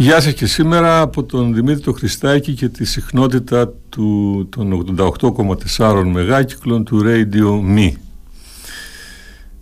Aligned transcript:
Γεια 0.00 0.20
σας 0.20 0.32
και 0.32 0.46
σήμερα 0.46 1.00
από 1.00 1.24
τον 1.24 1.54
Δημήτρη 1.54 1.92
Χριστάκη 1.92 2.52
και 2.54 2.68
τη 2.68 2.84
συχνότητα 2.84 3.72
του, 3.88 4.48
των 4.50 4.96
88,4 5.76 6.04
μεγάκυκλων 6.12 6.84
του 6.84 7.02
Radio 7.04 7.76
Me. 7.76 7.92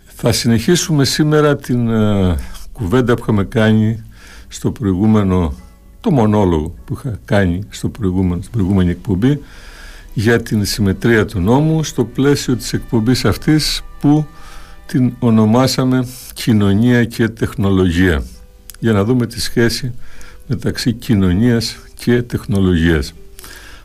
Θα 0.05 0.31
συνεχίσουμε 0.31 1.05
σήμερα 1.05 1.55
την 1.55 1.87
uh, 1.91 2.35
κουβέντα 2.71 3.13
που 3.13 3.21
είχαμε 3.21 3.43
κάνει 3.43 4.03
στο 4.47 4.71
προηγούμενο, 4.71 5.53
το 6.01 6.11
μονόλογο 6.11 6.73
που 6.85 6.93
είχα 6.97 7.19
κάνει 7.25 7.59
στο 7.69 7.89
προηγούμενο, 7.89 8.41
στην 8.41 8.53
προηγούμενη 8.53 8.89
εκπομπή 8.89 9.39
για 10.13 10.41
την 10.41 10.65
συμμετρία 10.65 11.25
του 11.25 11.39
νόμου 11.39 11.83
στο 11.83 12.05
πλαίσιο 12.05 12.55
της 12.55 12.73
εκπομπής 12.73 13.25
αυτής 13.25 13.83
που 13.99 14.25
την 14.85 15.13
ονομάσαμε 15.19 16.07
κοινωνία 16.33 17.05
και 17.05 17.27
τεχνολογία 17.27 18.23
για 18.79 18.91
να 18.91 19.03
δούμε 19.03 19.25
τη 19.25 19.41
σχέση 19.41 19.93
μεταξύ 20.47 20.93
κοινωνίας 20.93 21.77
και 21.93 22.21
τεχνολογίας. 22.21 23.13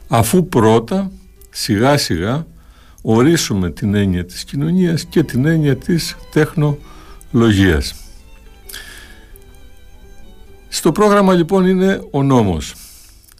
Αφού 0.08 0.48
πρώτα 0.48 1.10
σιγά 1.50 1.96
σιγά 1.96 2.46
ορίσουμε 3.02 3.70
την 3.70 3.94
έννοια 3.94 4.24
της 4.24 4.44
κοινωνίας 4.44 5.04
και 5.04 5.22
την 5.22 5.46
έννοια 5.46 5.76
της 5.76 6.16
τεχνολογίας. 6.32 7.94
Στο 10.68 10.92
πρόγραμμα 10.92 11.32
λοιπόν 11.32 11.66
είναι 11.66 12.00
ο 12.10 12.22
νόμος. 12.22 12.74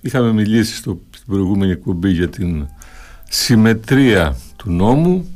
Είχαμε 0.01 0.33
μιλήσει 0.33 0.75
στο, 0.75 1.01
στην 1.15 1.27
προηγούμενη 1.27 1.73
εκπομπή 1.73 2.11
για 2.11 2.29
την 2.29 2.67
συμμετρία 3.29 4.37
του 4.57 4.71
νόμου. 4.71 5.27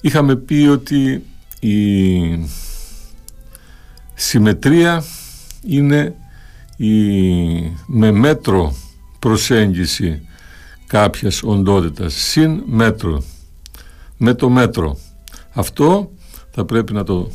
Είχαμε 0.00 0.36
πει 0.36 0.66
ότι 0.70 1.24
η 1.60 2.48
συμμετρία 4.14 5.04
είναι 5.62 6.14
η 6.76 6.92
με 7.86 8.10
μέτρο 8.10 8.74
προσέγγιση 9.18 10.20
κάποιας 10.86 11.42
οντότητας 11.42 12.14
συν 12.14 12.62
μέτρο 12.66 13.22
με 14.16 14.34
το 14.34 14.48
μέτρο. 14.48 14.98
Αυτό 15.52 16.10
θα 16.50 16.64
πρέπει 16.64 16.92
να 16.92 17.04
το 17.04 17.30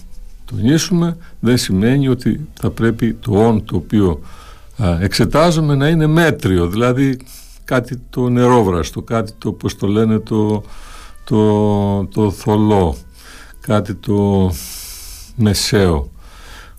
τονίσουμε. 0.45 1.17
Δεν 1.39 1.57
σημαίνει 1.57 2.07
ότι 2.07 2.47
θα 2.59 2.69
πρέπει 2.69 3.13
το 3.13 3.47
όν 3.47 3.65
το 3.65 3.75
οποίο 3.75 4.19
εξετάζουμε 4.99 5.75
να 5.75 5.87
είναι 5.87 6.07
μέτριο 6.07 6.67
δηλαδή 6.67 7.17
κάτι 7.63 8.01
το 8.09 8.29
νερόβραστο 8.29 9.01
κάτι 9.01 9.31
το 9.37 9.51
πως 9.51 9.75
το 9.75 9.87
λένε 9.87 10.19
το, 10.19 10.63
το, 11.23 12.05
το 12.05 12.31
θολό 12.31 12.97
κάτι 13.59 13.93
το 13.93 14.51
μεσαίο 15.35 16.11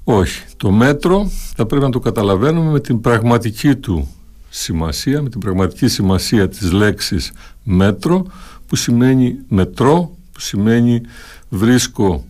όχι. 0.04 0.42
Το 0.56 0.70
μέτρο 0.70 1.30
θα 1.56 1.66
πρέπει 1.66 1.84
να 1.84 1.90
το 1.90 1.98
καταλαβαίνουμε 1.98 2.70
με 2.70 2.80
την 2.80 3.00
πραγματική 3.00 3.76
του 3.76 4.08
σημασία, 4.48 5.22
με 5.22 5.28
την 5.28 5.40
πραγματική 5.40 5.88
σημασία 5.88 6.48
της 6.48 6.72
λέξης 6.72 7.32
μέτρο, 7.62 8.26
που 8.66 8.76
σημαίνει 8.76 9.38
μετρό, 9.48 10.16
που 10.32 10.40
σημαίνει 10.40 11.00
βρίσκω 11.48 12.24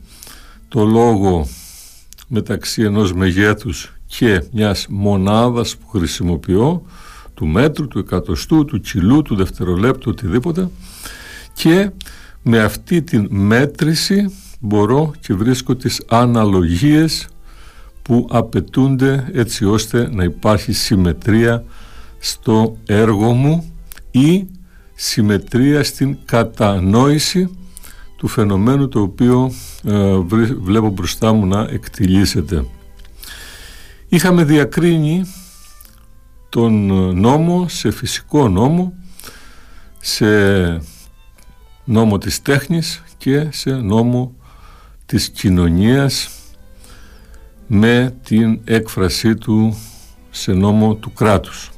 το 0.69 0.85
λόγο 0.85 1.47
μεταξύ 2.29 2.83
ενός 2.83 3.13
μεγέθους 3.13 3.93
και 4.07 4.45
μιας 4.53 4.87
μονάδας 4.89 5.77
που 5.77 5.89
χρησιμοποιώ, 5.89 6.83
του 7.35 7.47
μέτρου, 7.47 7.89
του 7.89 7.99
εκατοστού, 7.99 8.65
του 8.65 8.81
κιλού, 8.81 9.23
του 9.23 9.35
δευτερολέπτου, 9.35 10.11
οτιδήποτε 10.11 10.69
και 11.53 11.91
με 12.43 12.59
αυτή 12.59 13.03
την 13.03 13.27
μέτρηση 13.31 14.35
μπορώ 14.61 15.13
και 15.21 15.35
βρίσκω 15.35 15.77
τις 15.77 16.03
αναλογίες 16.09 17.29
που 18.03 18.27
απαιτούνται 18.31 19.31
έτσι 19.33 19.65
ώστε 19.65 20.09
να 20.13 20.25
υπάρχει 20.25 20.73
συμμετρία 20.73 21.65
στο 22.19 22.77
έργο 22.87 23.33
μου 23.33 23.73
ή 24.11 24.47
συμμετρία 24.95 25.85
στην 25.85 26.17
κατανόηση 26.25 27.57
του 28.17 28.29
φαινομένου 28.29 28.89
το 28.89 29.01
οποίο 29.01 29.53
ε, 29.85 30.17
βλέπω 30.61 30.89
μπροστά 30.89 31.33
μου 31.33 31.47
να 31.47 31.61
εκτιλήσεται. 31.61 32.65
Είχαμε 34.09 34.45
διακρίνει 34.45 35.25
τον 36.49 36.87
νόμο 37.21 37.69
σε 37.69 37.91
φυσικό 37.91 38.49
νόμο, 38.49 38.93
σε 39.99 40.27
νόμο 41.85 42.19
της 42.19 42.43
τέχνης 42.43 43.03
και 43.17 43.47
σε 43.51 43.71
νόμο 43.71 44.35
της 45.07 45.29
κοινωνίας 45.29 46.31
με 47.75 48.15
την 48.25 48.61
έκφρασή 48.65 49.35
του 49.35 49.77
σε 50.31 50.53
νόμο 50.53 50.95
του 50.95 51.13
κράτους. 51.13 51.71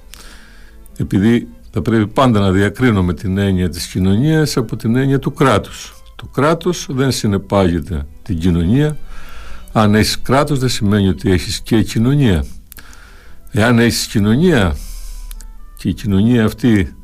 Επειδή 0.97 1.49
θα 1.71 1.83
πρέπει 1.83 2.07
πάντα 2.07 2.41
να 2.41 2.51
διακρίνουμε 2.51 3.15
την 3.15 3.39
έννοια 3.39 3.69
της 3.69 3.87
κοινωνίας 3.87 4.57
από 4.57 4.77
την 4.77 4.97
έννοια 4.97 5.19
του 5.19 5.33
κράτους. 5.33 5.95
Το 6.17 6.27
κράτος 6.27 6.87
δεν 6.91 7.11
συνεπάγεται 7.11 8.07
την 8.23 8.39
κοινωνία. 8.39 8.97
Αν 9.73 9.95
έχεις 9.95 10.21
κράτος 10.21 10.59
δεν 10.59 10.69
σημαίνει 10.69 11.09
ότι 11.09 11.31
έχεις 11.31 11.61
και 11.61 11.83
κοινωνία. 11.83 12.45
Εάν 13.51 13.79
έχεις 13.79 14.07
κοινωνία 14.07 14.77
και 15.77 15.89
η 15.89 15.95
κοινωνία 15.95 16.45
αυτή 16.45 16.97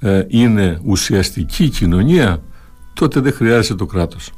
ε, 0.00 0.24
είναι 0.28 0.80
ουσιαστική 0.84 1.68
κοινωνία, 1.68 2.42
τότε 2.94 3.20
δεν 3.20 3.32
χρειάζεται 3.32 3.74
το 3.74 3.86
κράτος. 3.86 4.32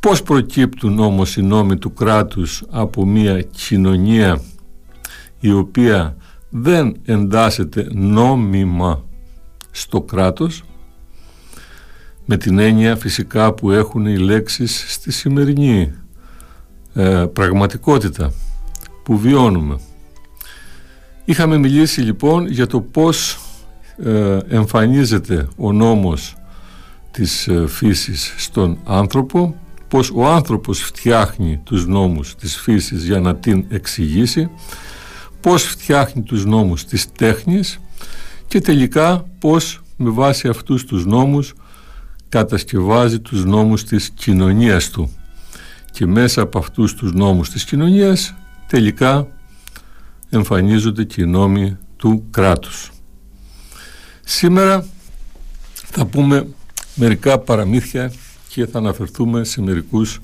Πώς 0.00 0.22
προκύπτουν 0.22 0.98
όμως 0.98 1.36
οι 1.36 1.42
νόμοι 1.42 1.76
του 1.76 1.92
κράτους 1.92 2.62
από 2.70 3.06
μια 3.06 3.42
κοινωνία 3.42 4.40
η 5.40 5.52
οποία 5.52 6.16
δεν 6.50 6.96
εντάσσεται 7.04 7.88
νόμιμα 7.92 9.04
στο 9.70 10.02
κράτος; 10.02 10.62
Με 12.24 12.36
την 12.36 12.58
έννοια 12.58 12.96
φυσικά 12.96 13.52
που 13.52 13.70
έχουν 13.70 14.06
οι 14.06 14.18
λέξεις 14.18 14.84
στη 14.88 15.12
σημερινή 15.12 15.92
ε, 16.94 17.26
πραγματικότητα 17.32 18.32
που 19.02 19.18
βιώνουμε. 19.18 19.78
Είχαμε 21.24 21.58
μιλήσει 21.58 22.00
λοιπόν 22.00 22.46
για 22.46 22.66
το 22.66 22.80
πώς 22.80 23.38
ε, 24.04 24.38
εμφανίζεται 24.48 25.48
ο 25.56 25.72
νόμος 25.72 26.36
της 27.10 27.48
ε, 27.48 27.66
φύσης 27.66 28.34
στον 28.36 28.78
άνθρωπο 28.84 29.56
πως 29.88 30.10
ο 30.14 30.26
άνθρωπος 30.26 30.80
φτιάχνει 30.80 31.60
τους 31.64 31.86
νόμους 31.86 32.34
της 32.34 32.56
φύσης 32.56 33.04
για 33.04 33.20
να 33.20 33.36
την 33.36 33.64
εξηγήσει, 33.68 34.50
πως 35.40 35.62
φτιάχνει 35.62 36.22
τους 36.22 36.44
νόμους 36.44 36.84
της 36.84 37.12
τέχνης 37.12 37.80
και 38.48 38.60
τελικά 38.60 39.26
πως 39.38 39.80
με 39.96 40.10
βάση 40.10 40.48
αυτούς 40.48 40.84
τους 40.84 41.06
νόμους 41.06 41.54
κατασκευάζει 42.28 43.20
τους 43.20 43.44
νόμους 43.44 43.84
της 43.84 44.10
κοινωνίας 44.10 44.90
του 44.90 45.10
και 45.90 46.06
μέσα 46.06 46.42
από 46.42 46.58
αυτούς 46.58 46.94
τους 46.94 47.12
νόμους 47.12 47.50
της 47.50 47.64
κοινωνίας 47.64 48.34
τελικά 48.66 49.26
εμφανίζονται 50.30 51.04
και 51.04 51.22
οι 51.22 51.26
νόμοι 51.26 51.76
του 51.96 52.24
κράτους. 52.30 52.90
Σήμερα 54.24 54.86
θα 55.72 56.04
πούμε 56.04 56.46
μερικά 56.94 57.38
παραμύθια 57.38 58.12
και 58.56 58.66
θα 58.66 58.78
αναφερθούμε 58.78 59.44
σε 59.44 59.62
μερικούς 59.62 60.20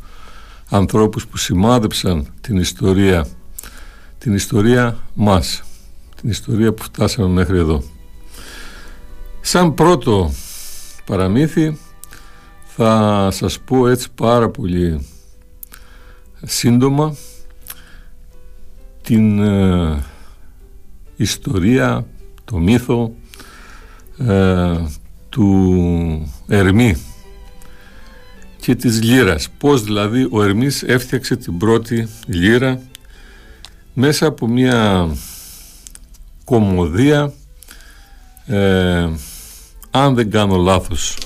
ανθρώπους 0.68 1.26
που 1.26 1.36
σημάδεψαν 1.36 2.26
την 2.40 2.56
ιστορία 2.56 3.26
την 4.18 4.34
ιστορία 4.34 4.98
μας 5.14 5.62
την 6.20 6.30
ιστορία 6.30 6.72
που 6.72 6.82
φτάσαμε 6.82 7.28
μέχρι 7.28 7.58
εδώ. 7.58 7.82
Σαν 9.40 9.74
πρώτο 9.74 10.32
παραμύθι 11.04 11.78
θα 12.64 13.28
σας 13.32 13.58
πω 13.60 13.88
έτσι 13.88 14.08
πάρα 14.14 14.48
πολύ 14.48 15.06
σύντομα 16.42 17.16
την 19.02 19.42
ε, 19.42 20.04
ιστορία, 21.16 22.06
το 22.44 22.58
μύθο 22.58 23.14
ε, 24.18 24.76
του 25.28 26.32
Ερμή 26.46 27.11
και 28.62 28.74
της 28.74 29.02
λύρας. 29.02 29.48
Πώς 29.58 29.82
δηλαδή 29.84 30.28
ο 30.30 30.42
Ερμής 30.42 30.82
έφτιαξε 30.82 31.36
την 31.36 31.58
πρώτη 31.58 32.08
λύρα 32.26 32.80
μέσα 33.92 34.26
από 34.26 34.46
μια 34.46 35.08
κομμωδία 36.44 37.32
ε, 38.46 39.08
αν 39.90 40.14
δεν 40.14 40.30
κάνω 40.30 40.56
λάθος 40.56 41.18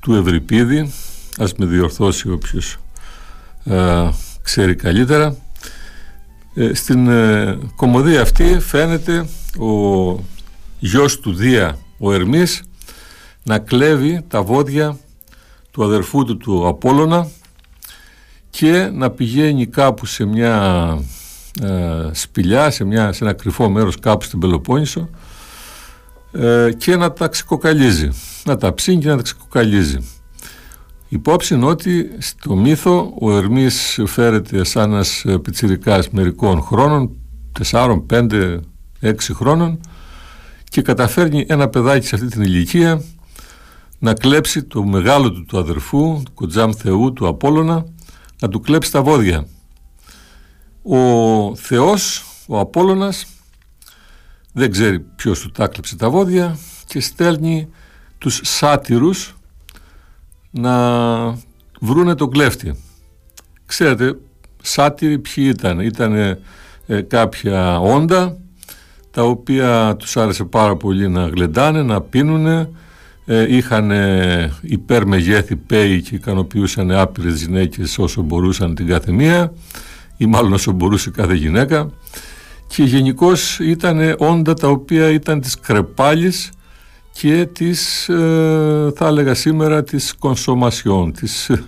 του 0.00 0.14
Ευρυπίδη 0.14 0.92
ας 1.38 1.54
με 1.54 1.66
διορθώσει 1.66 2.30
όποιος 2.30 2.76
ε, 3.64 4.08
ξέρει 4.42 4.74
καλύτερα 4.74 5.36
ε, 6.54 6.74
στην 6.74 7.08
ε, 7.08 7.58
κομμωδία 7.76 8.20
αυτή 8.20 8.58
φαίνεται 8.60 9.28
ο 9.58 10.24
γιος 10.78 11.20
του 11.20 11.34
Δία 11.34 11.78
ο 11.98 12.12
Ερμής 12.12 12.62
να 13.42 13.58
κλέβει 13.58 14.24
τα 14.28 14.42
βόδια 14.42 14.98
του 15.78 15.84
αδερφού 15.84 16.24
του 16.24 16.36
του 16.36 16.66
Απόλλωνα 16.66 17.28
και 18.50 18.90
να 18.92 19.10
πηγαίνει 19.10 19.66
κάπου 19.66 20.06
σε 20.06 20.24
μια 20.24 20.98
ε, 21.62 22.10
σπηλιά 22.12 22.70
σε, 22.70 22.84
μια, 22.84 23.12
σε 23.12 23.24
ένα 23.24 23.32
κρυφό 23.32 23.68
μέρος 23.68 23.98
κάπου 23.98 24.24
στην 24.24 24.38
Πελοπόννησο 24.38 25.08
ε, 26.32 26.70
και 26.76 26.96
να 26.96 27.12
τα 27.12 27.28
ξεκοκαλίζει 27.28 28.08
να 28.44 28.56
τα 28.56 28.74
ψήνει 28.74 29.00
και 29.00 29.08
να 29.08 29.16
τα 29.16 29.22
ξεκοκαλίζει 29.22 29.98
υπόψη 31.08 31.54
είναι 31.54 31.66
ότι 31.66 32.10
στο 32.18 32.56
μύθο 32.56 33.14
ο 33.20 33.36
Ερμής 33.36 34.00
φέρεται 34.06 34.64
σαν 34.64 34.92
ένας 34.92 35.24
πιτσιρικάς 35.42 36.10
μερικών 36.10 36.62
χρόνων 36.62 37.16
4, 37.70 38.02
5, 38.10 38.60
6 39.02 39.14
χρόνων 39.32 39.80
και 40.68 40.82
καταφέρνει 40.82 41.46
ένα 41.48 41.68
παιδάκι 41.68 42.06
σε 42.06 42.14
αυτή 42.14 42.26
την 42.26 42.42
ηλικία 42.42 43.02
να 43.98 44.14
κλέψει 44.14 44.64
το 44.64 44.84
μεγάλο 44.84 45.32
του 45.32 45.44
του 45.44 45.58
αδερφού, 45.58 46.20
του 46.24 46.32
Κοντζάμ 46.34 46.70
Θεού, 46.72 47.12
του 47.12 47.26
Απόλλωνα, 47.26 47.86
να 48.40 48.48
του 48.48 48.60
κλέψει 48.60 48.92
τα 48.92 49.02
βόδια. 49.02 49.46
Ο 50.82 51.56
Θεός, 51.56 52.24
ο 52.46 52.58
Απόλλωνας, 52.58 53.26
δεν 54.52 54.70
ξέρει 54.70 55.00
ποιος 55.00 55.40
του 55.40 55.50
τα 55.50 55.66
κλέψε 55.66 55.96
τα 55.96 56.10
βόδια 56.10 56.58
και 56.86 57.00
στέλνει 57.00 57.68
τους 58.18 58.40
σάτυρους 58.42 59.36
να 60.50 60.74
βρούνε 61.80 62.14
τον 62.14 62.30
κλέφτη. 62.30 62.82
Ξέρετε, 63.66 64.18
σάτυροι 64.62 65.18
ποιοι 65.18 65.44
ήταν. 65.48 65.80
Ήταν 65.80 66.14
ε, 66.86 67.00
κάποια 67.00 67.80
όντα 67.80 68.36
τα 69.10 69.22
οποία 69.22 69.96
τους 69.98 70.16
άρεσε 70.16 70.44
πάρα 70.44 70.76
πολύ 70.76 71.08
να 71.08 71.28
γλεντάνε, 71.28 71.82
να 71.82 72.00
πίνουνε, 72.00 72.58
ε, 72.60 72.68
είχαν 73.48 73.92
υπερμεγέθη 74.60 75.56
πέοι 75.56 76.02
και 76.02 76.14
ικανοποιούσαν 76.14 76.90
άπειρες 76.90 77.42
γυναίκες 77.42 77.98
όσο 77.98 78.22
μπορούσαν 78.22 78.74
την 78.74 78.86
κάθε 78.86 79.12
μία 79.12 79.52
ή 80.16 80.26
μάλλον 80.26 80.52
όσο 80.52 80.72
μπορούσε 80.72 81.10
κάθε 81.10 81.34
γυναίκα 81.34 81.90
και 82.66 82.82
γενικώς 82.82 83.58
ήταν 83.58 84.14
όντα 84.18 84.54
τα 84.54 84.68
οποία 84.68 85.08
ήταν 85.10 85.40
της 85.40 85.60
κρεπάλης 85.60 86.50
και 87.12 87.48
της 87.52 88.08
ε, 88.08 88.92
θα 88.96 89.06
έλεγα 89.06 89.34
σήμερα 89.34 89.82
της 89.82 90.14
κονσομασιών, 90.18 91.12
της 91.12 91.48
ε, 91.48 91.64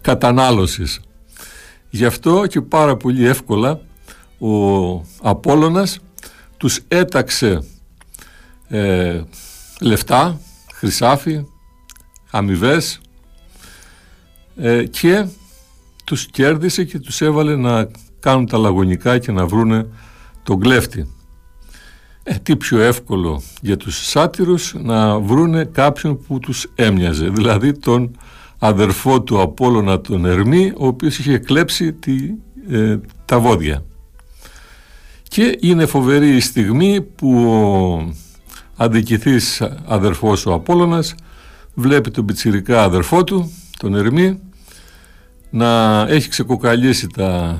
κατανάλωσης. 0.00 1.00
Γι' 1.90 2.04
αυτό 2.04 2.46
και 2.46 2.60
πάρα 2.60 2.96
πολύ 2.96 3.26
εύκολα 3.26 3.80
ο 4.38 4.50
Απόλλωνας 5.22 5.98
τους 6.56 6.80
έταξε 6.88 7.62
ε, 8.68 9.20
λεφτά, 9.80 10.40
χρυσάφι, 10.76 11.44
αμοιβές 12.30 13.00
ε, 14.56 14.84
και 14.84 15.26
τους 16.04 16.26
κέρδισε 16.26 16.84
και 16.84 16.98
τους 16.98 17.20
έβαλε 17.20 17.56
να 17.56 17.90
κάνουν 18.20 18.46
τα 18.46 18.58
λαγωνικά 18.58 19.18
και 19.18 19.32
να 19.32 19.46
βρούνε 19.46 19.86
τον 20.42 20.60
κλέφτη. 20.60 21.10
Ε, 22.22 22.34
τι 22.34 22.56
πιο 22.56 22.80
εύκολο 22.80 23.42
για 23.60 23.76
τους 23.76 24.08
σάτυρους 24.08 24.74
να 24.78 25.18
βρούνε 25.18 25.64
κάποιον 25.64 26.22
που 26.22 26.38
τους 26.38 26.66
έμοιαζε, 26.74 27.28
δηλαδή 27.28 27.72
τον 27.72 28.18
αδερφό 28.58 29.22
του 29.22 29.40
Απόλλωνα 29.40 30.00
τον 30.00 30.24
Ερμή, 30.24 30.72
ο 30.76 30.86
οποίος 30.86 31.18
είχε 31.18 31.38
κλέψει 31.38 31.92
τη, 31.92 32.16
ε, 32.70 32.98
τα 33.24 33.38
βόδια. 33.38 33.84
Και 35.22 35.58
είναι 35.60 35.86
φοβερή 35.86 36.36
η 36.36 36.40
στιγμή 36.40 37.00
που 37.00 37.50
ο 37.52 38.25
αδικηθής 38.76 39.62
αδερφός 39.86 40.46
ο 40.46 40.52
Απόλλωνας 40.52 41.14
βλέπει 41.74 42.10
τον 42.10 42.24
πιτσιρικά 42.24 42.82
αδερφό 42.82 43.24
του, 43.24 43.52
τον 43.78 43.94
Ερμή, 43.94 44.40
να 45.50 46.00
έχει 46.08 46.28
ξεκοκαλίσει 46.28 47.06
τα 47.06 47.58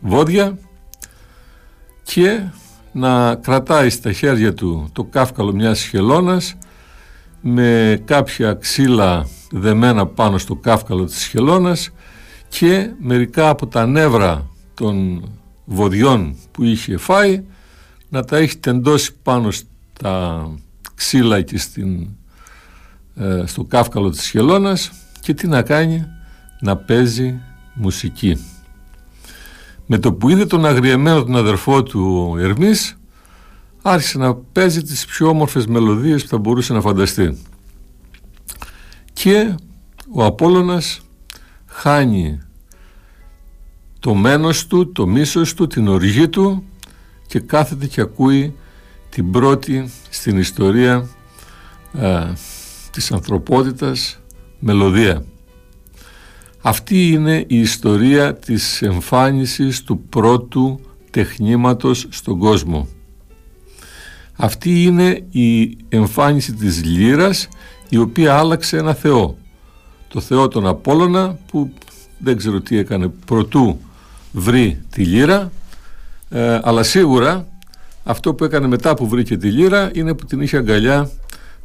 βόδια 0.00 0.58
και 2.02 2.40
να 2.92 3.34
κρατάει 3.34 3.90
στα 3.90 4.12
χέρια 4.12 4.54
του 4.54 4.88
το 4.92 5.04
κάφκαλο 5.04 5.52
μιας 5.52 5.82
χελώνας 5.82 6.56
με 7.40 8.00
κάποια 8.04 8.54
ξύλα 8.54 9.26
δεμένα 9.50 10.06
πάνω 10.06 10.38
στο 10.38 10.54
κάφκαλο 10.54 11.04
της 11.04 11.26
χελώνας 11.26 11.90
και 12.48 12.90
μερικά 12.98 13.48
από 13.48 13.66
τα 13.66 13.86
νεύρα 13.86 14.46
των 14.74 15.24
βοδιών 15.64 16.36
που 16.50 16.64
είχε 16.64 16.96
φάει 16.96 17.44
να 18.08 18.24
τα 18.24 18.36
έχει 18.36 18.58
τεντώσει 18.58 19.14
πάνω 19.22 19.50
στα 20.02 20.50
ξύλα 20.94 21.42
και 21.42 21.58
στην, 21.58 22.08
ε, 23.14 23.42
στο 23.46 23.64
κάφκαλο 23.64 24.10
της 24.10 24.28
χελώνας 24.28 24.90
και 25.20 25.34
τι 25.34 25.46
να 25.46 25.62
κάνει 25.62 26.06
να 26.60 26.76
παίζει 26.76 27.40
μουσική. 27.74 28.46
Με 29.86 29.98
το 29.98 30.12
που 30.12 30.28
είδε 30.28 30.46
τον 30.46 30.66
αγριεμένο 30.66 31.22
τον 31.22 31.36
αδερφό 31.36 31.82
του 31.82 32.34
Ερμής 32.38 32.96
άρχισε 33.82 34.18
να 34.18 34.34
παίζει 34.34 34.82
τις 34.82 35.06
πιο 35.06 35.28
όμορφες 35.28 35.66
μελωδίες 35.66 36.22
που 36.22 36.28
θα 36.28 36.38
μπορούσε 36.38 36.72
να 36.72 36.80
φανταστεί. 36.80 37.38
Και 39.12 39.54
ο 40.14 40.24
Απόλλωνας 40.24 41.00
χάνει 41.66 42.40
το 43.98 44.14
μένος 44.14 44.66
του, 44.66 44.92
το 44.92 45.06
μίσος 45.06 45.54
του, 45.54 45.66
την 45.66 45.88
οργή 45.88 46.28
του 46.28 46.64
και 47.26 47.40
κάθεται 47.40 47.86
και 47.86 48.00
ακούει 48.00 48.56
την 49.14 49.30
πρώτη 49.30 49.90
στην 50.10 50.38
ιστορία 50.38 51.08
ε, 51.98 52.32
της 52.90 53.12
ανθρωπότητας 53.12 54.20
μελωδία. 54.58 55.24
Αυτή 56.62 57.08
είναι 57.08 57.44
η 57.46 57.58
ιστορία 57.58 58.34
της 58.34 58.82
εμφάνισης 58.82 59.82
του 59.82 59.98
πρώτου 59.98 60.80
τεχνήματος 61.10 62.06
στον 62.10 62.38
κόσμο. 62.38 62.88
Αυτή 64.36 64.82
είναι 64.82 65.26
η 65.30 65.76
εμφάνιση 65.88 66.52
της 66.52 66.84
λύρας 66.84 67.48
η 67.88 67.96
οποία 67.96 68.36
άλλαξε 68.36 68.76
ένα 68.76 68.94
θεό. 68.94 69.36
Το 70.08 70.20
θεό 70.20 70.48
τον 70.48 70.66
Απόλλωνα 70.66 71.38
που 71.50 71.72
δεν 72.18 72.36
ξέρω 72.36 72.60
τι 72.60 72.76
έκανε 72.76 73.08
προτού 73.08 73.78
βρει 74.32 74.82
τη 74.90 75.04
λύρα 75.04 75.52
ε, 76.28 76.60
αλλά 76.62 76.82
σίγουρα 76.82 77.51
αυτό 78.04 78.34
που 78.34 78.44
έκανε 78.44 78.66
μετά 78.66 78.94
που 78.94 79.08
βρήκε 79.08 79.36
τη 79.36 79.50
λύρα 79.50 79.90
είναι 79.94 80.14
που 80.14 80.24
την 80.24 80.40
είχε 80.40 80.56
αγκαλιά 80.56 81.10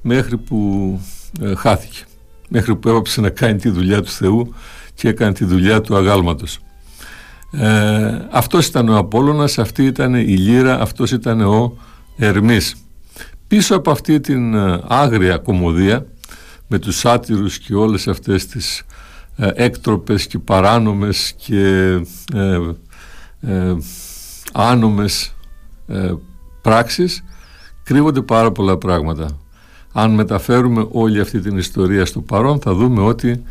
μέχρι 0.01 0.37
που 0.37 0.99
ε, 1.41 1.55
χάθηκε. 1.55 2.03
Μέχρι 2.49 2.75
που 2.75 2.89
έπαψε 2.89 3.21
να 3.21 3.29
κάνει 3.29 3.59
τη 3.59 3.69
δουλειά 3.69 4.01
του 4.01 4.09
Θεού 4.09 4.53
και 4.93 5.07
έκανε 5.07 5.33
τη 5.33 5.45
δουλειά 5.45 5.81
του 5.81 5.95
αγάλματος. 5.95 6.59
Ε, 7.51 8.17
αυτός 8.31 8.65
ήταν 8.65 8.89
ο 8.89 8.97
Απόλλωνας 8.97 9.59
αυτή 9.59 9.85
ήταν 9.85 10.13
η 10.13 10.37
λύρα 10.37 10.81
αυτός 10.81 11.11
ήταν 11.11 11.41
ο 11.41 11.77
Ερμής. 12.17 12.75
Πίσω 13.47 13.75
από 13.75 13.91
αυτή 13.91 14.19
την 14.19 14.53
ε, 14.53 14.81
άγρια 14.87 15.37
κομμωδία 15.37 16.05
με 16.67 16.79
τους 16.79 16.97
σάτυρους 16.97 17.57
και 17.59 17.75
όλες 17.75 18.07
αυτές 18.07 18.45
τις 18.45 18.83
ε, 19.35 19.49
έκτροπες 19.53 20.27
και 20.27 20.39
παράνομες 20.39 21.33
και 21.37 21.91
ε, 22.33 22.59
ε, 23.41 23.75
άνομες 24.53 25.33
ε, 25.87 26.13
πράξεις 26.67 27.23
κρύβονται 27.83 28.21
πάρα 28.21 28.51
πολλά 28.51 28.77
πράγματα. 28.77 29.37
Αν 29.91 30.11
μεταφέρουμε 30.11 30.87
όλη 30.91 31.19
αυτή 31.19 31.39
την 31.39 31.57
ιστορία 31.57 32.05
στο 32.05 32.21
παρόν 32.21 32.59
θα 32.59 32.73
δούμε 32.73 33.01
ότι 33.01 33.43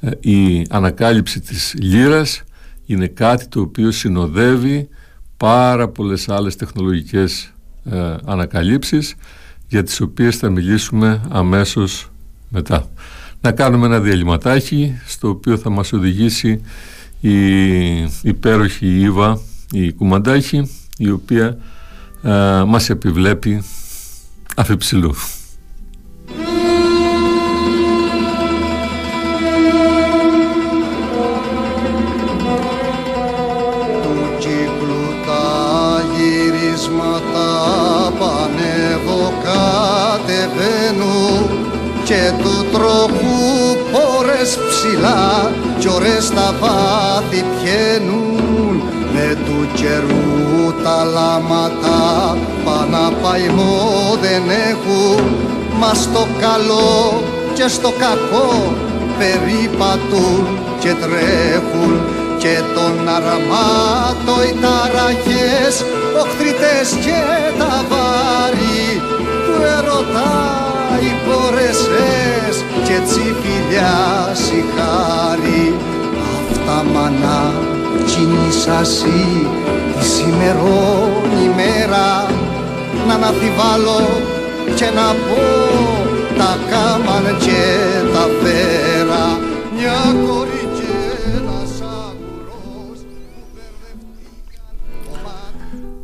ε, 0.00 0.10
η 0.20 0.66
ανακάλυψη 0.70 1.40
της 1.40 1.74
λύρας 1.80 2.42
είναι 2.86 3.06
κάτι 3.06 3.46
το 3.46 3.60
οποίο 3.60 3.90
συνοδεύει 3.90 4.88
πάρα 5.36 5.88
πολλές 5.88 6.28
άλλες 6.28 6.56
τεχνολογικές 6.56 7.52
ε, 7.84 8.14
ανακαλύψεις 8.24 9.14
για 9.68 9.82
τις 9.82 10.00
οποίες 10.00 10.36
θα 10.36 10.50
μιλήσουμε 10.50 11.20
αμέσως 11.28 12.10
μετά. 12.48 12.90
Να 13.40 13.52
κάνουμε 13.52 13.86
ένα 13.86 14.00
διαλυματάκι 14.00 15.00
στο 15.06 15.28
οποίο 15.28 15.56
θα 15.56 15.70
μας 15.70 15.92
οδηγήσει 15.92 16.60
η 17.20 17.36
υπέροχη 18.22 19.00
Ήβα, 19.00 19.40
η 19.72 19.92
Κουμαντάχη, 19.92 20.70
η 20.98 21.10
οποία 21.10 21.58
α, 22.28 22.64
μας 22.66 22.90
επιβλέπει 22.90 23.62
αφιψηλού. 24.56 25.14
Του 34.02 34.14
κύκλου 34.38 35.04
τα 35.26 36.02
γυρίσματα 36.14 37.50
πανεύω 38.18 39.32
κατεβαίνουν 39.44 41.44
και 42.04 42.32
του 42.42 42.54
τροχού 42.72 43.40
πόρες 43.92 44.58
ψηλά 44.68 45.50
κι 45.78 45.88
ώρες 45.88 46.24
στα 46.24 46.54
βάθη 46.60 47.44
πιένουν 47.62 48.82
με 49.12 49.36
του 49.46 49.58
καιρού 49.74 50.72
τα 50.84 51.04
λάματα 51.04 52.11
παναπαϊμό 53.22 54.18
δεν 54.20 54.42
έχουν. 54.70 55.36
Μας 55.78 55.98
στο 55.98 56.26
καλό 56.40 57.22
και 57.54 57.68
στο 57.68 57.92
κακό 57.98 58.72
περίπατουν 59.18 60.58
και 60.80 60.88
τρέχουν 60.88 62.00
και 62.38 62.56
τον 62.74 63.08
αρμάτο 63.08 64.34
οι 64.46 64.54
ταραχές 64.62 65.84
οχτριτές 66.22 66.88
και 67.04 67.20
τα 67.58 67.84
βάρη 67.88 69.00
του 69.44 69.62
ερωτά 69.76 70.58
οι 71.00 71.12
πορεσές 71.26 72.64
και 72.84 72.96
τσιφιλιά 73.06 74.34
χάρη 74.76 75.74
αυτά 76.50 76.84
μανά 76.92 77.52
κινήσασι 78.06 79.46
τη 79.98 80.06
σημερών 80.06 81.22
ημέρα 81.44 82.21
να 83.06 83.14
αναφιβάλλω 83.14 84.20
και 84.74 84.84
να 84.84 85.12
πω 85.12 85.42
τα 86.38 86.58
κάμαν 86.70 87.38
και 87.38 87.62
τα 88.12 88.28
φέρα. 88.42 89.38
Μια 89.76 90.26
κορή 90.26 90.62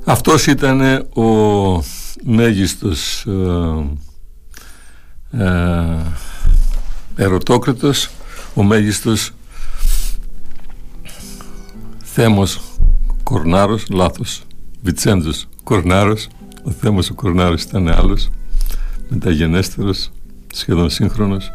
Αυτός 0.08 0.46
ήταν 0.46 0.80
ο 1.14 1.24
μέγιστος 2.24 3.26
ε, 3.26 3.86
ε, 5.44 6.02
ερωτόκριτος, 7.16 8.10
ο 8.54 8.62
μέγιστος 8.62 9.30
Θέμος 12.04 12.60
Κορνάρος, 13.22 13.84
λάθος, 13.90 14.42
Βιτσέντζος 14.82 15.48
Κορνάρος, 15.64 16.28
ο 16.62 16.70
Θέμος 16.70 17.10
ο 17.10 17.14
Κορνάρος 17.14 17.62
ήταν 17.62 17.88
άλλος, 17.88 18.30
μεταγενέστερος, 19.08 20.10
σχεδόν 20.52 20.90
σύγχρονος. 20.90 21.52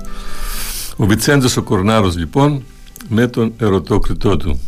Ο 0.96 1.06
Βιτσέντζος 1.06 1.58
ο 1.58 1.64
Κορνάρος 1.64 2.18
λοιπόν 2.18 2.64
με 3.10 3.28
τον 3.28 3.54
ερωτόκριτό 3.58 4.38
του. 4.38 4.60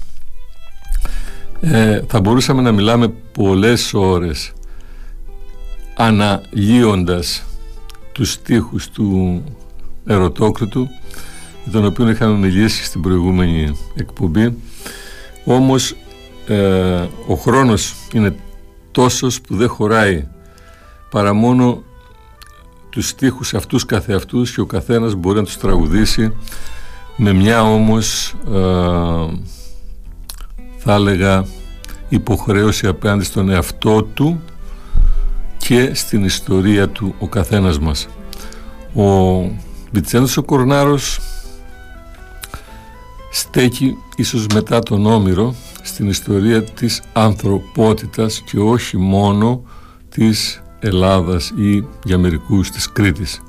Ε, 1.61 2.01
θα 2.07 2.19
μπορούσαμε 2.19 2.61
να 2.61 2.71
μιλάμε 2.71 3.07
πολλές 3.31 3.93
ώρες 3.93 4.53
αναλύοντας 5.95 7.43
τους 8.11 8.31
στίχους 8.31 8.89
του 8.89 9.43
ερωτόκριτου 10.05 10.87
τον 11.71 11.85
οποίο 11.85 12.09
είχαμε 12.09 12.37
μιλήσει 12.37 12.83
στην 12.83 13.01
προηγούμενη 13.01 13.77
εκπομπή 13.95 14.57
όμως 15.45 15.95
ε, 16.47 17.07
ο 17.27 17.35
χρόνος 17.35 17.95
είναι 18.13 18.35
τόσος 18.95 19.41
που 19.41 19.55
δεν 19.55 19.67
χωράει 19.67 20.27
παρά 21.09 21.33
μόνο 21.33 21.83
τους 22.89 23.07
στίχους 23.07 23.53
αυτούς 23.53 23.85
καθεαυτούς 23.85 24.53
και 24.53 24.61
ο 24.61 24.65
καθένας 24.65 25.13
μπορεί 25.15 25.37
να 25.37 25.43
τους 25.43 25.57
τραγουδήσει 25.57 26.33
με 27.15 27.33
μια 27.33 27.63
όμως 27.63 28.35
ε, 28.47 28.61
θα 30.77 30.93
έλεγα 30.93 31.45
υποχρέωση 32.09 32.87
απέναντι 32.87 33.23
στον 33.23 33.49
εαυτό 33.49 34.03
του 34.03 34.41
και 35.57 35.93
στην 35.93 36.23
ιστορία 36.23 36.89
του 36.89 37.15
ο 37.19 37.27
καθένας 37.27 37.79
μας. 37.79 38.07
Ο 38.95 39.39
Βιτσέντος 39.91 40.37
ο 40.37 40.43
Κορνάρος 40.43 41.19
στέκει 43.31 43.95
ίσως 44.15 44.45
μετά 44.53 44.79
τον 44.79 45.05
Όμηρο 45.05 45.55
στην 45.85 46.07
ιστορία 46.09 46.63
της 46.63 47.01
ανθρωπότητας 47.13 48.41
και 48.41 48.59
όχι 48.59 48.97
μόνο 48.97 49.63
της 50.09 50.61
Ελλάδας 50.79 51.53
ή 51.55 51.87
για 52.03 52.17
μερικούς 52.17 52.71
της 52.71 52.91
Κρήτης. 52.91 53.41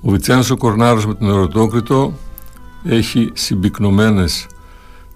Ο 0.00 0.10
Βιτσέντος 0.10 0.50
ο 0.50 0.56
Κορνάρος 0.56 1.06
με 1.06 1.14
τον 1.14 1.28
Ερωτόκριτο 1.28 2.12
έχει 2.84 3.30
συμπυκνωμένες 3.34 4.46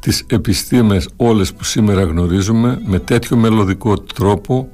τις 0.00 0.24
επιστήμες 0.26 1.08
όλες 1.16 1.52
που 1.52 1.64
σήμερα 1.64 2.02
γνωρίζουμε 2.02 2.80
με 2.86 2.98
τέτοιο 2.98 3.36
μελωδικό 3.36 3.98
τρόπο 3.98 4.68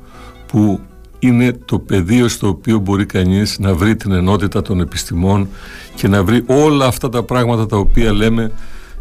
που 0.47 0.81
είναι 1.19 1.53
το 1.65 1.79
πεδίο 1.79 2.29
στο 2.29 2.49
οποίο 2.49 2.79
μπορεί 2.79 3.07
κανείς 3.07 3.59
να 3.59 3.75
βρει 3.75 3.97
την 3.97 4.13
ενότητα 4.13 4.63
των 4.63 4.81
επιστημών 4.81 5.49
και 5.95 6.09
να 6.09 6.25
βρει 6.25 6.45
όλα 6.47 6.87
αυτά 6.87 7.09
τα 7.09 7.23
πράγματα 7.23 7.67
τα 7.67 7.77
οποία 7.77 8.13
λέμε 8.13 8.53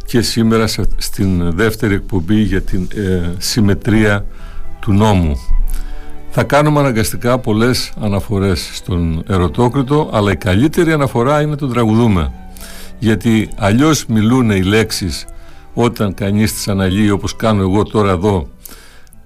και 0.05 0.21
σήμερα 0.21 0.67
στην 0.97 1.51
δεύτερη 1.55 1.93
εκπομπή 1.93 2.41
για 2.41 2.62
την 2.62 2.88
ε, 2.95 3.33
συμμετρία 3.38 4.25
του 4.79 4.93
νόμου. 4.93 5.35
Θα 6.29 6.43
κάνουμε 6.43 6.79
αναγκαστικά 6.79 7.39
πολλές 7.39 7.93
αναφορές 8.01 8.69
στον 8.74 9.24
ερωτόκριτο 9.27 10.09
αλλά 10.13 10.31
η 10.31 10.35
καλύτερη 10.35 10.91
αναφορά 10.91 11.41
είναι 11.41 11.55
το 11.55 11.67
τραγουδούμε 11.67 12.31
γιατί 13.00 13.50
αλλιώς 13.55 14.05
μιλούν 14.05 14.50
οι 14.50 14.63
λέξεις 14.63 15.25
όταν 15.74 16.13
κανείς 16.13 16.53
τις 16.53 16.67
αναλύει 16.67 17.09
όπως 17.09 17.35
κάνω 17.35 17.62
εγώ 17.62 17.83
τώρα 17.83 18.12
εδώ 18.12 18.47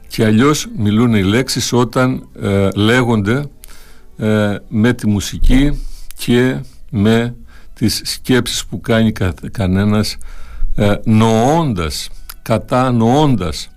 και 0.08 0.26
αλλιώς 0.26 0.68
μιλούν 0.78 1.14
οι 1.14 1.24
λέξεις 1.24 1.74
όταν 1.74 2.28
ε, 2.42 2.70
λέγονται 2.76 3.46
ε, 4.18 4.56
με 4.68 4.94
τη 4.94 5.08
μουσική 5.08 5.86
και 6.16 6.60
με 6.92 7.36
τις 7.74 8.02
σκέψεις 8.04 8.66
που 8.66 8.82
κάνει 8.82 9.12
κα, 9.12 9.34
κανένας 9.52 10.18
ε, 10.80 11.02
νοώντας, 11.04 12.10
κατανοώντας 12.42 13.70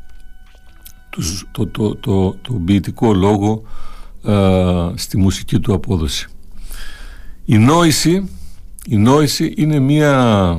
το, 1.51 1.67
το, 1.67 1.95
το, 1.97 2.31
το, 2.43 2.53
ποιητικό 2.53 3.15
λόγο 3.15 3.63
ε, 4.25 4.91
στη 4.95 5.17
μουσική 5.19 5.59
του 5.59 5.75
απόδοση. 5.75 6.29
Η 7.45 7.59
νόηση, 7.59 8.29
η 8.87 8.97
νόηση 8.97 9.55
είναι 9.57 9.79
μία 9.79 10.59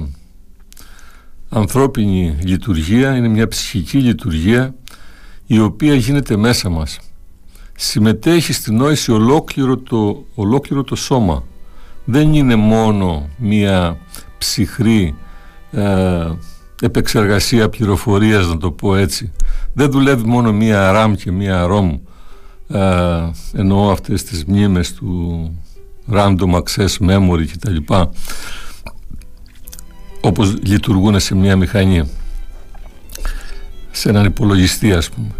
ανθρώπινη 1.50 2.38
λειτουργία, 2.44 3.16
είναι 3.16 3.28
μια 3.28 3.48
ψυχική 3.48 3.98
λειτουργία 3.98 4.76
η 5.46 5.60
οποία 5.60 5.96
γίνεται 5.96 6.38
μέσα 6.38 6.70
μας. 6.70 7.00
Συμμετέχει 7.76 8.54
στην 8.54 8.76
νόηση 8.76 9.12
ολόκληρο 9.12 9.78
το, 9.78 10.26
ολόκληρο 10.36 10.84
το 10.84 10.96
σώμα. 10.96 11.44
Δεν 12.06 12.34
είναι 12.34 12.56
μόνο 12.56 13.30
μια 13.38 13.98
ψυχρή 14.38 15.16
ε, 15.74 16.32
επεξεργασία 16.82 17.70
πληροφορίας 17.70 18.48
να 18.48 18.58
το 18.58 18.72
πω 18.72 18.96
έτσι. 18.96 19.32
Δεν 19.74 19.92
δουλεύει 19.92 20.28
μόνο 20.28 20.54
μία 20.54 20.92
RAM 20.96 21.14
και 21.18 21.32
μία 21.32 21.68
ROM. 21.70 22.00
Ε, 22.68 23.32
εννοώ 23.54 23.92
αυτές 23.92 24.24
τις 24.24 24.46
μνήμες 24.46 24.94
του 24.94 25.52
random 26.12 26.62
access 26.62 27.10
memory 27.10 27.46
κτλ 27.52 27.94
όπως 30.22 30.56
λειτουργούν 30.64 31.20
σε 31.20 31.36
μια 31.36 31.56
μηχανή. 31.56 32.10
Σε 33.92 34.10
έναν 34.10 34.26
υπολογιστή 34.26 34.94
ας 34.94 35.10
πούμε. 35.10 35.32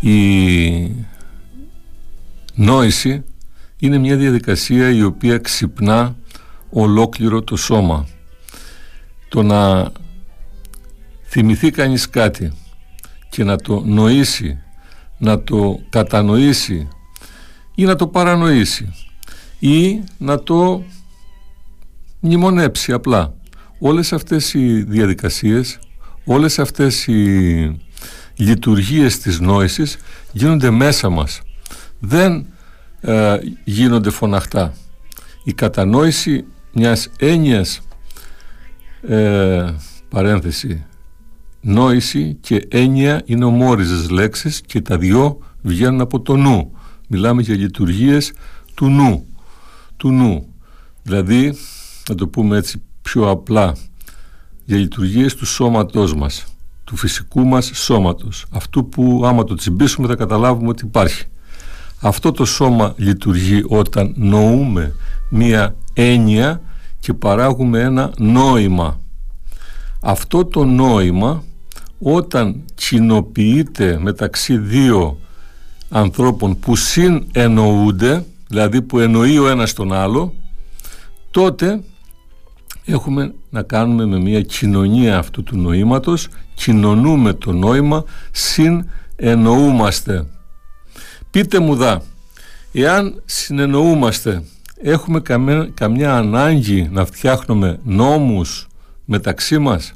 Η 0.00 1.06
νόηση 2.54 3.24
είναι 3.78 3.98
μια 3.98 4.16
διαδικασία 4.16 4.90
η 4.90 5.02
οποία 5.02 5.38
ξυπνά 5.38 6.16
ολόκληρο 6.70 7.42
το 7.42 7.56
σώμα 7.56 8.06
το 9.28 9.42
να 9.42 9.92
θυμηθεί 11.24 11.70
κανείς 11.70 12.08
κάτι 12.08 12.52
και 13.30 13.44
να 13.44 13.56
το 13.56 13.82
νοήσει 13.84 14.58
να 15.18 15.42
το 15.42 15.80
κατανοήσει 15.90 16.88
ή 17.74 17.84
να 17.84 17.96
το 17.96 18.06
παρανοήσει 18.06 18.94
ή 19.58 20.02
να 20.18 20.42
το 20.42 20.84
μνημονέψει 22.20 22.92
απλά 22.92 23.34
όλες 23.78 24.12
αυτές 24.12 24.54
οι 24.54 24.82
διαδικασίες, 24.82 25.78
όλες 26.24 26.58
αυτές 26.58 27.06
οι 27.06 27.80
λειτουργίες 28.36 29.18
της 29.18 29.40
νόησης 29.40 29.98
γίνονται 30.32 30.70
μέσα 30.70 31.08
μας. 31.08 31.40
Δεν 31.98 32.46
ε, 33.00 33.38
γίνονται 33.64 34.10
φωναχτά. 34.10 34.74
Η 35.44 35.52
κατανόηση 35.52 36.44
μιας 36.72 37.10
έννοιας 37.18 37.80
ε, 39.02 39.74
παρένθεση 40.08 40.84
νόηση 41.60 42.36
και 42.40 42.66
έννοια 42.70 43.22
είναι 43.24 43.44
ομόριζες 43.44 44.10
λέξεις 44.10 44.60
και 44.60 44.80
τα 44.80 44.98
δυο 44.98 45.38
βγαίνουν 45.62 46.00
από 46.00 46.20
το 46.20 46.36
νου. 46.36 46.72
Μιλάμε 47.08 47.42
για 47.42 47.54
λειτουργίες 47.54 48.32
του 48.74 48.88
νου. 48.88 49.26
Του 49.96 50.10
νου. 50.10 50.46
Δηλαδή, 51.02 51.54
να 52.08 52.14
το 52.14 52.28
πούμε 52.28 52.56
έτσι 52.56 52.82
πιο 53.02 53.30
απλά 53.30 53.76
για 54.64 54.76
λειτουργίες 54.76 55.34
του 55.34 55.46
σώματός 55.46 56.14
μας, 56.14 56.44
του 56.84 56.96
φυσικού 56.96 57.46
μας 57.46 57.70
σώματος, 57.74 58.46
αυτού 58.50 58.88
που 58.88 59.22
άμα 59.24 59.44
το 59.44 59.54
τσιμπήσουμε 59.54 60.06
θα 60.06 60.14
καταλάβουμε 60.14 60.68
ότι 60.68 60.84
υπάρχει. 60.84 61.24
Αυτό 62.00 62.32
το 62.32 62.44
σώμα 62.44 62.94
λειτουργεί 62.96 63.64
όταν 63.68 64.14
νοούμε 64.16 64.94
μία 65.30 65.76
έννοια 65.92 66.62
και 67.00 67.14
παράγουμε 67.14 67.80
ένα 67.80 68.12
νόημα. 68.18 69.00
Αυτό 70.00 70.44
το 70.44 70.64
νόημα 70.64 71.42
όταν 71.98 72.62
κοινοποιείται 72.74 73.98
μεταξύ 74.00 74.56
δύο 74.56 75.18
ανθρώπων 75.88 76.58
που 76.58 76.76
συνεννοούνται, 76.76 78.24
δηλαδή 78.48 78.82
που 78.82 78.98
εννοεί 78.98 79.38
ο 79.38 79.48
ένας 79.48 79.72
τον 79.72 79.92
άλλο, 79.92 80.34
τότε 81.30 81.80
έχουμε 82.84 83.34
να 83.50 83.62
κάνουμε 83.62 84.06
με 84.06 84.18
μια 84.18 84.42
κοινωνία 84.42 85.18
αυτού 85.18 85.42
του 85.42 85.56
νοήματος 85.56 86.28
κοινωνούμε 86.54 87.32
το 87.32 87.52
νόημα 87.52 88.04
συνεννοούμαστε 88.30 90.26
πείτε 91.30 91.58
μου 91.58 91.74
δά 91.74 92.02
εάν 92.72 93.22
συνεννοούμαστε 93.24 94.42
έχουμε 94.80 95.20
καμιά, 95.20 95.70
καμιά 95.74 96.16
ανάγκη 96.16 96.88
να 96.92 97.04
φτιάχνουμε 97.04 97.80
νόμους 97.84 98.68
μεταξύ 99.04 99.58
μας; 99.58 99.92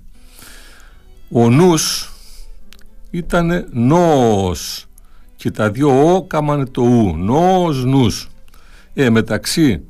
Ο 1.30 1.50
νους 1.50 2.12
ήταν 3.10 3.68
νόος 3.72 4.86
και 5.36 5.50
τα 5.50 5.70
δύο 5.70 6.14
ο 6.14 6.22
κάμανε 6.22 6.66
το 6.66 6.82
ου. 6.82 7.16
Νόος 7.16 7.84
νους. 7.84 8.28
Ε, 8.94 9.10
μεταξύ 9.10 9.82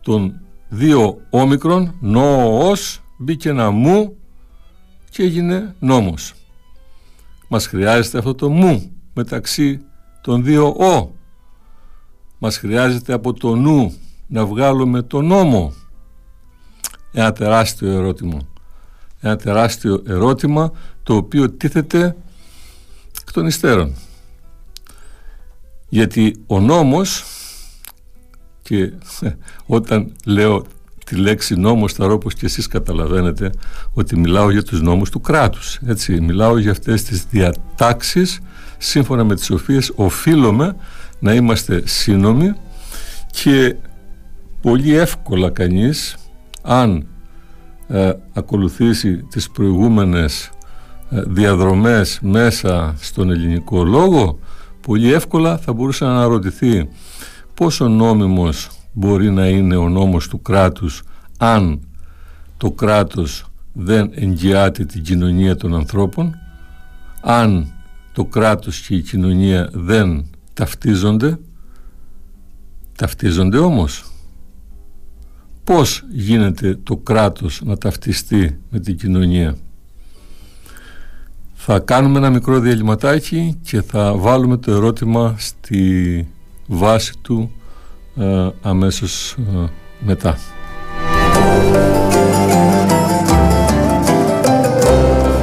των 0.00 0.40
δύο 0.68 1.20
όμικρον 1.30 1.94
νόος 2.00 3.02
μπήκε 3.18 3.48
ένα 3.48 3.70
μου 3.70 4.16
και 5.10 5.22
έγινε 5.22 5.74
νόμος. 5.78 6.32
Μας 7.48 7.66
χρειάζεται 7.66 8.18
αυτό 8.18 8.34
το 8.34 8.50
μου 8.50 8.92
μεταξύ 9.14 9.80
των 10.20 10.44
δύο 10.44 10.66
ο. 10.66 11.12
Μας 12.38 12.58
χρειάζεται 12.58 13.12
από 13.12 13.32
το 13.32 13.54
νου 13.54 13.94
να 14.34 14.46
βγάλουμε 14.46 15.02
το 15.02 15.20
νόμο. 15.22 15.72
Ένα 17.12 17.32
τεράστιο 17.32 17.90
ερώτημα. 17.90 18.40
Ένα 19.20 19.36
τεράστιο 19.36 20.02
ερώτημα 20.06 20.72
το 21.02 21.14
οποίο 21.14 21.50
τίθεται 21.50 22.16
εκ 23.20 23.32
των 23.32 23.46
υστέρων. 23.46 23.94
Γιατί 25.88 26.44
ο 26.46 26.60
νόμος 26.60 27.24
και 28.62 28.92
όταν 29.66 30.12
λέω 30.24 30.64
τη 31.04 31.16
λέξη 31.16 31.54
νόμος 31.54 31.92
θα 31.92 32.06
όπως 32.06 32.34
και 32.34 32.46
εσείς 32.46 32.66
καταλαβαίνετε 32.66 33.52
ότι 33.92 34.18
μιλάω 34.18 34.50
για 34.50 34.62
τους 34.62 34.80
νόμους 34.80 35.10
του 35.10 35.20
κράτους 35.20 35.78
έτσι, 35.86 36.20
μιλάω 36.20 36.58
για 36.58 36.70
αυτές 36.70 37.02
τις 37.02 37.24
διατάξεις 37.30 38.40
σύμφωνα 38.78 39.24
με 39.24 39.34
τις 39.34 39.50
οποίες 39.50 39.92
οφείλουμε 39.94 40.76
να 41.18 41.34
είμαστε 41.34 41.82
σύνομοι 41.86 42.52
και 43.30 43.76
πολύ 44.64 44.94
εύκολα 44.94 45.50
κανείς 45.50 46.16
αν 46.62 47.06
ε, 47.88 48.12
ακολουθήσει 48.32 49.16
τις 49.16 49.50
προηγούμενες 49.50 50.50
ε, 51.10 51.22
διαδρομές 51.26 52.18
μέσα 52.22 52.94
στον 52.98 53.30
ελληνικό 53.30 53.84
λόγο 53.84 54.38
πολύ 54.80 55.12
εύκολα 55.12 55.58
θα 55.58 55.72
μπορούσε 55.72 56.04
να 56.04 56.10
αναρωτηθεί 56.10 56.88
πόσο 57.54 57.88
νόμιμος 57.88 58.70
μπορεί 58.92 59.30
να 59.30 59.48
είναι 59.48 59.76
ο 59.76 59.88
νόμος 59.88 60.28
του 60.28 60.42
κράτους 60.42 61.02
αν 61.38 61.80
το 62.56 62.70
κράτος 62.70 63.46
δεν 63.72 64.10
εγγυάται 64.14 64.84
την 64.84 65.02
κοινωνία 65.02 65.56
των 65.56 65.74
ανθρώπων 65.74 66.34
αν 67.20 67.72
το 68.12 68.24
κράτος 68.24 68.80
και 68.80 68.94
η 68.94 69.02
κοινωνία 69.02 69.68
δεν 69.72 70.24
ταυτίζονται. 70.54 71.38
Ταυτίζονται 72.96 73.58
όμως 73.58 74.13
πώς 75.64 76.04
γίνεται 76.10 76.78
το 76.82 76.96
κράτος 76.96 77.60
να 77.64 77.76
ταυτιστεί 77.76 78.58
με 78.70 78.78
την 78.78 78.96
κοινωνία; 78.96 79.56
Θα 81.54 81.78
κάνουμε 81.78 82.18
ένα 82.18 82.30
μικρό 82.30 82.58
διαλυματάκι 82.58 83.58
και 83.62 83.82
θα 83.82 84.14
βάλουμε 84.16 84.56
το 84.56 84.72
ερώτημα 84.72 85.34
στη 85.38 86.28
βάση 86.66 87.12
του 87.22 87.50
ε, 88.16 88.48
αμέσως 88.62 89.32
ε, 89.32 89.68
μετά. 90.00 90.38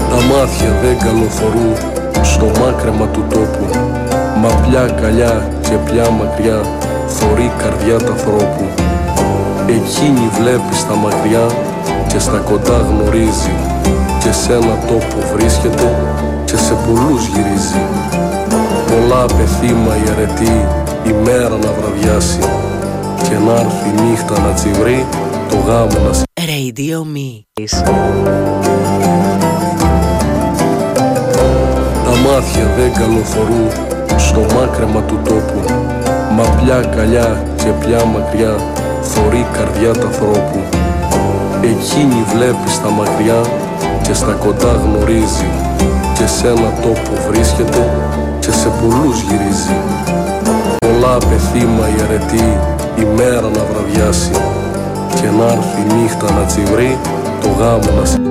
Τα 0.09 0.21
μάτια 0.27 0.79
δεν 0.81 0.97
καλοφορούν 0.97 1.75
στο 2.23 2.45
μάκρεμα 2.45 3.07
του 3.07 3.25
τόπου 3.29 3.65
Μα 4.41 4.47
πια 4.47 4.85
καλιά 4.85 5.59
και 5.61 5.91
πια 5.91 6.09
μακριά 6.09 6.61
θωρεί 7.07 7.51
καρδιά 7.57 7.97
τα 7.97 8.11
ανθρώπου 8.11 8.90
Εκείνη 9.77 10.29
βλέπει 10.39 10.75
στα 10.75 10.95
μακριά 10.95 11.45
και 12.07 12.19
στα 12.19 12.37
κοντά 12.37 12.77
γνωρίζει 12.89 13.55
και 14.23 14.31
σε 14.31 14.53
ένα 14.53 14.75
τόπο 14.87 15.17
βρίσκεται 15.33 15.95
και 16.45 16.57
σε 16.57 16.73
πολλούς 16.85 17.25
γυρίζει. 17.25 17.83
Πολλά 18.87 19.25
πεθύμα 19.25 19.95
η 19.95 20.09
αρετή 20.11 20.67
η 21.07 21.13
μέρα 21.23 21.49
να 21.49 21.71
βραδιάσει 21.77 22.39
και 23.23 23.37
να 23.45 23.53
έρθει 23.53 23.89
η 23.89 24.01
νύχτα 24.01 24.39
να 24.39 24.53
τσιβρεί 24.53 25.05
το 25.49 25.57
γάμο 25.67 25.99
να 26.07 26.13
σε... 26.13 26.23
Radio 26.35 26.99
Me. 27.13 27.43
Τα 32.03 32.17
μάτια 32.25 32.65
δεν 32.77 32.93
καλοφορούν 32.93 33.67
στο 34.17 34.39
μάκρεμα 34.39 35.01
του 35.01 35.19
τόπου 35.23 35.73
Μα 36.35 36.43
πια 36.43 36.79
καλιά 36.95 37.43
και 37.55 37.69
πια 37.85 38.05
μακριά 38.05 38.55
θωρεί 39.01 39.45
καρδιά 39.53 39.91
τα 39.91 40.05
ανθρώπου. 40.05 40.59
Εκείνη 41.61 42.25
βλέπει 42.33 42.69
στα 42.69 42.89
μακριά 42.89 43.41
και 44.01 44.13
στα 44.13 44.31
κοντά 44.31 44.71
γνωρίζει. 44.83 45.49
Και 46.17 46.27
σε 46.27 46.47
ένα 46.47 46.69
τόπο 46.81 47.11
βρίσκεται 47.29 47.83
και 48.39 48.51
σε 48.51 48.69
πολλούς 48.79 49.21
γυρίζει. 49.21 49.77
Πολλά 50.79 51.17
πεθύμα 51.17 51.85
η 51.97 52.01
αρετή 52.03 52.57
η 52.99 53.05
μέρα 53.15 53.41
να 53.41 53.63
βραδιάσει 53.71 54.31
και 55.15 55.27
να 55.37 55.45
έρθει 55.45 55.81
η 55.81 55.93
νύχτα 55.93 56.31
να 56.31 56.45
τσιβρεί 56.45 56.97
το 57.41 57.49
γάμο 57.59 57.91
να 57.95 58.29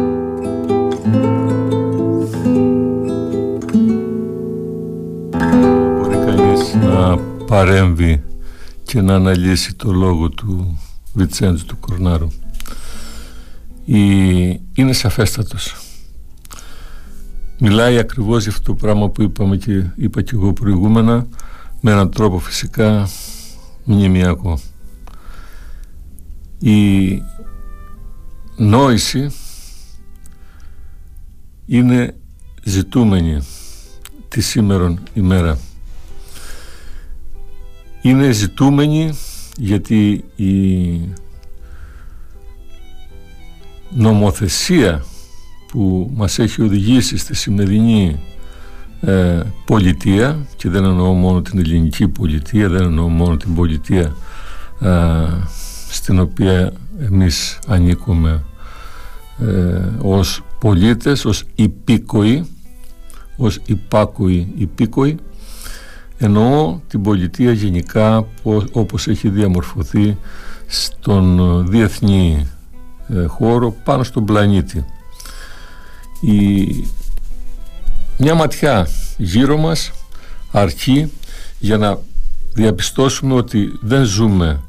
Μπορεί 5.98 6.16
κανείς 6.26 6.76
να 6.83 7.18
παρέμβει 7.46 8.22
και 8.90 9.00
να 9.00 9.14
αναλύσει 9.14 9.74
το 9.74 9.92
λόγο 9.92 10.29
του 10.29 10.79
Βιτσέντζου 11.12 11.64
του 11.64 11.79
Κορνάρου 11.79 12.29
η... 13.85 14.00
είναι 14.74 14.92
σαφέστατος 14.92 15.74
μιλάει 17.59 17.98
ακριβώς 17.98 18.42
για 18.42 18.53
αυτό 18.53 18.64
το 18.64 18.74
πράγμα 18.74 19.09
που 19.09 19.22
είπαμε 19.22 19.57
και 19.57 19.85
είπα 19.96 20.22
και 20.22 20.31
εγώ 20.35 20.53
προηγούμενα 20.53 21.26
με 21.81 21.90
έναν 21.90 22.11
τρόπο 22.11 22.38
φυσικά 22.38 23.09
μνημιακό. 23.85 24.59
Η 26.59 27.22
νόηση 28.57 29.31
είναι 31.66 32.14
ζητούμενη 32.62 33.42
τη 34.29 34.40
σήμερον 34.40 35.00
ημέρα. 35.12 35.59
Είναι 38.03 38.31
ζητούμενη 38.31 39.19
γιατί 39.57 40.25
η 40.37 41.01
νομοθεσία 43.91 45.05
που 45.69 46.11
μας 46.15 46.39
έχει 46.39 46.63
οδηγήσει 46.63 47.17
στη 47.17 47.35
σημερινή 47.35 48.21
ε, 49.01 49.41
πολιτεία 49.65 50.47
και 50.57 50.69
δεν 50.69 50.85
εννοώ 50.85 51.13
μόνο 51.13 51.43
την 51.43 51.59
ελληνική 51.59 52.09
πολιτεία 52.09 52.69
δεν 52.69 52.83
εννοώ 52.83 53.09
μόνο 53.09 53.37
την 53.37 53.55
πολιτεία 53.55 54.15
ε, 54.81 55.27
στην 55.91 56.19
οποία 56.19 56.73
εμείς 57.01 57.59
ανήκουμε 57.67 58.43
ε, 59.39 59.83
ως 60.03 60.43
πολίτες, 60.59 61.25
ως 61.25 61.45
υπήκοοι 61.55 62.47
ως 63.37 63.61
υπάκοοι 63.67 64.53
υπήκοοι 64.57 65.17
εννοώ 66.22 66.80
την 66.88 67.02
πολιτεία 67.02 67.52
γενικά 67.52 68.26
όπως 68.72 69.06
έχει 69.09 69.28
διαμορφωθεί 69.28 70.16
στον 70.66 71.64
διεθνή 71.68 72.48
ε, 73.09 73.24
χώρο 73.24 73.74
πάνω 73.85 74.02
στον 74.02 74.24
πλανήτη. 74.24 74.85
Η 76.20 76.66
μια 78.16 78.35
ματιά 78.35 78.88
γύρω 79.16 79.56
μας 79.56 79.92
αρκεί 80.50 81.12
για 81.59 81.76
να 81.76 81.98
διαπιστώσουμε 82.54 83.35
ότι 83.35 83.78
δεν 83.80 84.04
ζούμε 84.04 84.61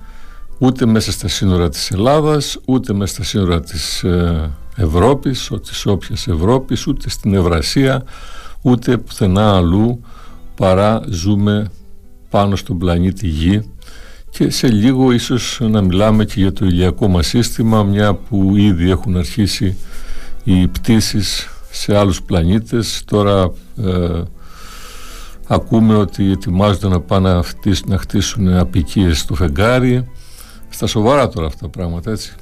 ούτε 0.57 0.85
μέσα 0.85 1.11
στα 1.11 1.27
σύνορα 1.27 1.69
της 1.69 1.91
Ελλάδας 1.91 2.57
ούτε 2.65 2.93
μέσα 2.93 3.13
στα 3.13 3.23
σύνορα 3.23 3.61
της 3.61 4.03
ε, 4.03 4.51
Ευρώπης 4.75 5.51
της 5.63 5.85
όποιας 5.85 6.27
Ευρώπης 6.27 6.87
ούτε 6.87 7.09
στην 7.09 7.33
Ευρασία 7.33 8.03
ούτε 8.61 8.97
πουθενά 8.97 9.55
αλλού 9.55 10.01
παρά 10.61 11.01
ζούμε 11.09 11.71
πάνω 12.29 12.55
στον 12.55 12.77
πλανήτη 12.77 13.27
Γη 13.27 13.71
και 14.29 14.49
σε 14.49 14.67
λίγο 14.67 15.11
ίσως 15.11 15.59
να 15.61 15.81
μιλάμε 15.81 16.25
και 16.25 16.39
για 16.39 16.53
το 16.53 16.65
ηλιακό 16.65 17.07
μας 17.07 17.27
σύστημα 17.27 17.83
μια 17.83 18.13
που 18.13 18.55
ήδη 18.55 18.89
έχουν 18.89 19.17
αρχίσει 19.17 19.77
οι 20.43 20.67
πτήσεις 20.67 21.49
σε 21.71 21.97
άλλους 21.97 22.21
πλανήτες. 22.21 23.03
Τώρα 23.05 23.51
ε, 23.83 24.21
ακούμε 25.47 25.95
ότι 25.95 26.31
ετοιμάζονται 26.31 26.87
να 26.87 26.99
πάνε 26.99 27.33
να 27.33 27.43
χτίσουν, 27.43 27.89
να 27.89 27.97
χτίσουν 27.97 28.53
απικίες 28.53 29.19
στο 29.19 29.35
φεγγάρι. 29.35 30.11
Στα 30.69 30.87
σοβαρά 30.87 31.29
τώρα 31.29 31.47
αυτά 31.47 31.61
τα 31.61 31.69
πράγματα 31.69 32.11
έτσι. 32.11 32.33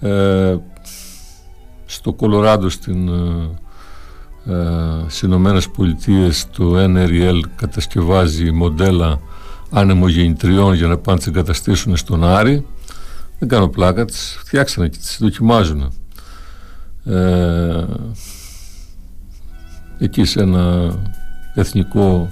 Ε, 0.00 0.56
στο 1.84 2.12
Κολοράντο 2.12 2.68
στην 2.68 3.08
ε, 3.08 3.50
Ηνωμένες 5.22 5.68
Πολιτείες 5.68 6.46
το 6.50 6.74
NRL 6.76 7.40
κατασκευάζει 7.56 8.50
μοντέλα 8.50 9.20
ανεμογεννητριών 9.70 10.74
για 10.74 10.86
να 10.86 10.98
πάνε 10.98 11.18
τις 11.18 11.26
εγκαταστήσουν 11.26 11.96
στον 11.96 12.24
Άρη. 12.24 12.66
Δεν 13.38 13.48
κάνω 13.48 13.68
πλάκα, 13.68 14.04
τις 14.04 14.36
φτιάξανε 14.44 14.88
και 14.88 14.98
τις 14.98 15.16
δοκιμάζουν 15.20 15.92
ε, 17.04 17.84
εκεί 19.98 20.24
σε 20.24 20.40
ένα 20.40 20.94
εθνικό 21.54 22.28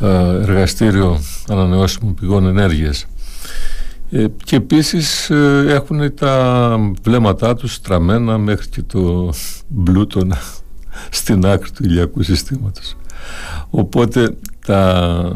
ε, 0.00 0.40
εργαστήριο 0.42 1.20
ανανεώσιμων 1.48 2.14
πηγών 2.14 2.46
ενέργειας. 2.46 3.06
Ε, 4.10 4.26
και 4.44 4.56
επίσης 4.56 5.30
ε, 5.30 5.64
έχουν 5.68 6.14
τα 6.14 6.76
βλέμματά 7.02 7.54
τους 7.54 7.74
στραμμένα 7.74 8.38
μέχρι 8.38 8.68
και 8.68 8.82
το 8.82 9.32
μπλούτο 9.68 10.24
στην 11.10 11.46
άκρη 11.46 11.70
του 11.70 11.84
ηλιακού 11.84 12.22
συστήματος 12.22 12.96
οπότε 13.70 14.36
τα, 14.66 15.32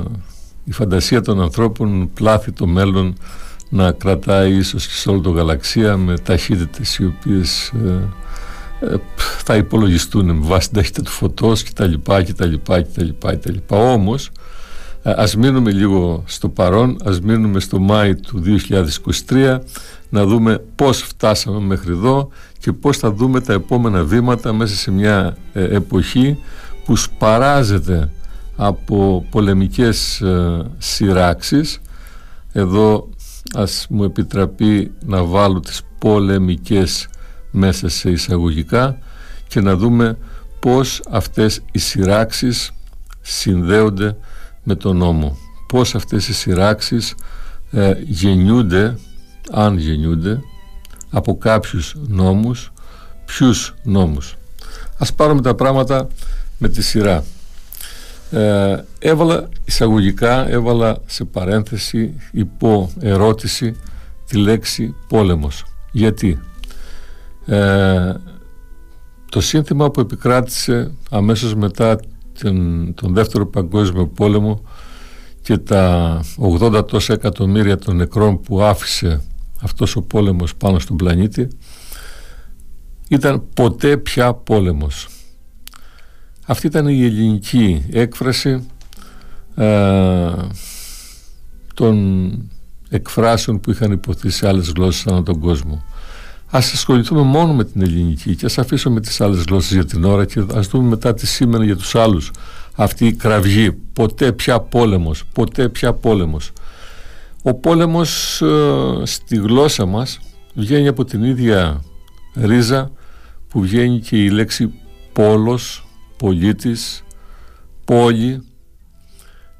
η 0.64 0.72
φαντασία 0.72 1.20
των 1.20 1.42
ανθρώπων 1.42 2.10
πλάθει 2.14 2.52
το 2.52 2.66
μέλλον 2.66 3.16
να 3.68 3.92
κρατάει 3.92 4.52
ίσως 4.52 4.86
και 4.86 4.94
σε 4.94 5.10
όλη 5.10 5.20
το 5.20 5.30
γαλαξία 5.30 5.96
με 5.96 6.18
ταχύτητες 6.18 6.98
οι 6.98 7.04
οποίες 7.04 7.72
ε, 7.84 8.08
ε, 8.86 8.96
θα 9.44 9.56
υπολογιστούν 9.56 10.26
με 10.26 10.46
βάση 10.46 10.68
την 10.68 10.76
ταχύτητα 10.76 11.02
του 11.02 11.10
φωτός 11.10 11.62
και 11.62 11.70
τα 11.74 11.86
λοιπά 11.86 12.22
και 12.22 12.34
τα 12.34 12.46
λοιπά 12.46 12.82
και 12.82 12.88
τα 12.94 13.02
λοιπά, 13.02 13.30
και 13.30 13.36
τα 13.36 13.50
λοιπά. 13.50 13.76
Όμως 13.76 14.30
ε, 15.02 15.12
ας 15.16 15.36
μείνουμε 15.36 15.70
λίγο 15.70 16.22
στο 16.26 16.48
παρόν, 16.48 16.96
ας 17.04 17.20
μείνουμε 17.20 17.60
στο 17.60 17.78
Μάη 17.78 18.14
του 18.14 18.42
2023 19.28 19.58
να 20.08 20.24
δούμε 20.24 20.64
πώς 20.76 21.02
φτάσαμε 21.02 21.60
μέχρι 21.60 21.92
εδώ 21.92 22.28
και 22.62 22.72
πώς 22.72 22.96
θα 22.96 23.12
δούμε 23.12 23.40
τα 23.40 23.52
επόμενα 23.52 24.04
βήματα 24.04 24.52
μέσα 24.52 24.74
σε 24.74 24.90
μια 24.90 25.36
εποχή 25.52 26.38
που 26.84 26.96
σπαράζεται 26.96 28.10
από 28.56 29.26
πολεμικές 29.30 30.20
ε, 30.20 30.64
σειράξεις. 30.78 31.80
Εδώ 32.52 33.08
ας 33.54 33.86
μου 33.90 34.04
επιτραπεί 34.04 34.92
να 35.04 35.24
βάλω 35.24 35.60
τις 35.60 35.82
πολεμικές 35.98 37.08
μέσα 37.50 37.88
σε 37.88 38.10
εισαγωγικά 38.10 38.98
και 39.48 39.60
να 39.60 39.76
δούμε 39.76 40.18
πώς 40.60 41.02
αυτές 41.10 41.60
οι 41.72 41.78
σειράξεις 41.78 42.72
συνδέονται 43.20 44.16
με 44.62 44.74
τον 44.74 44.96
νόμο. 44.96 45.36
Πώς 45.68 45.94
αυτές 45.94 46.28
οι 46.28 46.32
σειράξεις 46.32 47.14
ε, 47.70 47.92
γεννιούνται 48.04 48.98
αν 49.50 49.78
γεννιούνται 49.78 50.40
από 51.12 51.38
κάποιους 51.38 51.94
νόμους 52.08 52.72
ποιους 53.24 53.74
νόμους 53.82 54.36
ας 54.98 55.14
πάρουμε 55.14 55.40
τα 55.40 55.54
πράγματα 55.54 56.08
με 56.58 56.68
τη 56.68 56.82
σειρά 56.82 57.24
ε, 58.32 58.84
έβαλα 58.98 59.48
εισαγωγικά, 59.64 60.48
έβαλα 60.48 60.98
σε 61.06 61.24
παρένθεση 61.24 62.14
υπό 62.32 62.90
ερώτηση 63.00 63.76
τη 64.26 64.36
λέξη 64.36 64.94
πόλεμος. 65.08 65.64
Γιατί; 65.92 66.38
Ε, 67.46 68.14
το 69.30 69.40
σύνθημα 69.40 69.90
που 69.90 70.00
επικράτησε 70.00 70.90
αμέσως 71.10 71.54
μετά 71.54 72.00
τον, 72.42 72.94
τον 72.94 73.14
δεύτερο 73.14 73.46
παγκόσμιο 73.46 74.06
πόλεμο 74.06 74.62
και 75.42 75.58
τα 75.58 76.20
80 76.60 76.86
τόσα 76.86 77.12
εκατομμύρια 77.12 77.78
των 77.78 77.96
νεκρών 77.96 78.40
που 78.40 78.62
άφησε 78.62 79.22
αυτός 79.62 79.96
ο 79.96 80.02
πόλεμος 80.02 80.54
πάνω 80.54 80.78
στον 80.78 80.96
πλανήτη 80.96 81.48
ήταν 83.08 83.42
ποτέ 83.54 83.96
πια 83.96 84.34
πόλεμος 84.34 85.08
αυτή 86.46 86.66
ήταν 86.66 86.86
η 86.86 87.04
ελληνική 87.04 87.84
έκφραση 87.90 88.68
ε, 89.54 90.30
των 91.74 92.50
εκφράσεων 92.88 93.60
που 93.60 93.70
είχαν 93.70 93.92
υποθεί 93.92 94.30
σε 94.30 94.48
άλλες 94.48 94.72
γλώσσες 94.76 95.06
ανά 95.06 95.22
τον 95.22 95.40
κόσμο. 95.40 95.84
Ας 96.50 96.72
ασχοληθούμε 96.72 97.22
μόνο 97.22 97.54
με 97.54 97.64
την 97.64 97.82
ελληνική 97.82 98.36
και 98.36 98.46
ας 98.46 98.58
αφήσουμε 98.58 99.00
τις 99.00 99.20
άλλες 99.20 99.44
γλώσσες 99.48 99.72
για 99.72 99.84
την 99.84 100.04
ώρα 100.04 100.24
και 100.24 100.44
ας 100.54 100.66
δούμε 100.66 100.88
μετά 100.88 101.14
τι 101.14 101.26
σήμαινε 101.26 101.64
για 101.64 101.76
τους 101.76 101.94
άλλους 101.94 102.30
αυτή 102.74 103.06
η 103.06 103.12
κραυγή. 103.12 103.72
Ποτέ 103.92 104.32
πια 104.32 104.60
πόλεμος, 104.60 105.24
ποτέ 105.32 105.68
πια 105.68 105.92
πόλεμος. 105.92 106.52
Ο 107.42 107.54
πόλεμος 107.54 108.42
ε, 108.42 109.02
στη 109.04 109.36
γλώσσα 109.36 109.86
μας 109.86 110.20
βγαίνει 110.54 110.88
από 110.88 111.04
την 111.04 111.22
ίδια 111.24 111.82
ρίζα 112.34 112.90
που 113.48 113.60
βγαίνει 113.60 113.98
και 114.00 114.24
η 114.24 114.28
λέξη 114.28 114.72
πόλος 115.12 115.86
πολίτης, 116.16 117.04
πόλη 117.84 118.42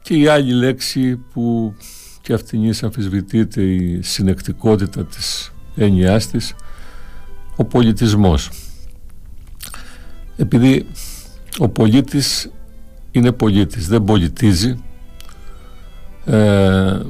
και 0.02 0.14
η 0.14 0.26
άλλη 0.26 0.52
λέξη 0.52 1.16
που 1.16 1.74
και 2.20 2.32
αυτήν 2.32 2.74
αμφισβητείται 2.82 3.62
η 3.62 4.02
συνεκτικότητα 4.02 5.04
της 5.04 5.52
έννοιάς 5.76 6.26
της, 6.26 6.54
ο 7.56 7.64
πολιτισμός. 7.64 8.50
Επειδή 10.36 10.86
ο 11.58 11.68
πολίτης 11.68 12.50
είναι 13.10 13.32
πολίτης, 13.32 13.88
δεν 13.88 14.04
πολιτίζει, 14.04 14.82
ε, 16.24 17.00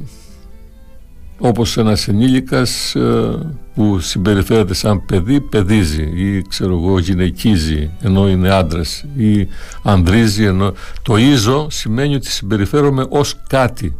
όπως 1.37 1.77
ένας 1.77 2.07
ενήλικας 2.07 2.95
ε, 2.95 3.53
που 3.75 3.99
συμπεριφέρεται 3.99 4.73
σαν 4.73 5.05
παιδί 5.05 5.41
παιδίζει 5.41 6.03
ή 6.15 6.41
ξέρω 6.41 6.71
εγώ 6.77 6.99
γυναικίζει 6.99 7.91
ενώ 8.01 8.29
είναι 8.29 8.49
άντρας 8.49 9.05
ή 9.17 9.47
ανδρίζει 9.83 10.43
ενώ 10.43 10.73
το 11.01 11.17
ίζο 11.17 11.67
σημαίνει 11.69 12.15
ότι 12.15 12.31
συμπεριφέρομαι 12.31 13.05
ως 13.09 13.35
κάτι. 13.47 13.95